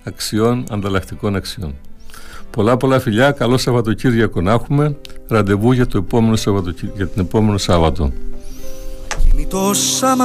αξιών, 0.04 0.64
ανταλλακτικών 0.70 1.36
αξιών. 1.36 1.76
Πολλά 2.50 2.78
πολλά 2.78 3.00
φιλιά, 3.00 3.32
καλό 3.32 3.58
Σαββατοκύριακο 3.58 4.42
να 4.42 4.52
έχουμε, 4.52 4.98
ραντεβού 5.28 5.72
για, 5.72 5.88
το 5.88 5.98
επόμενο 5.98 6.38
για 6.96 7.08
την 7.08 7.22
επόμενο 7.22 7.58
Σάββατο. 7.58 8.12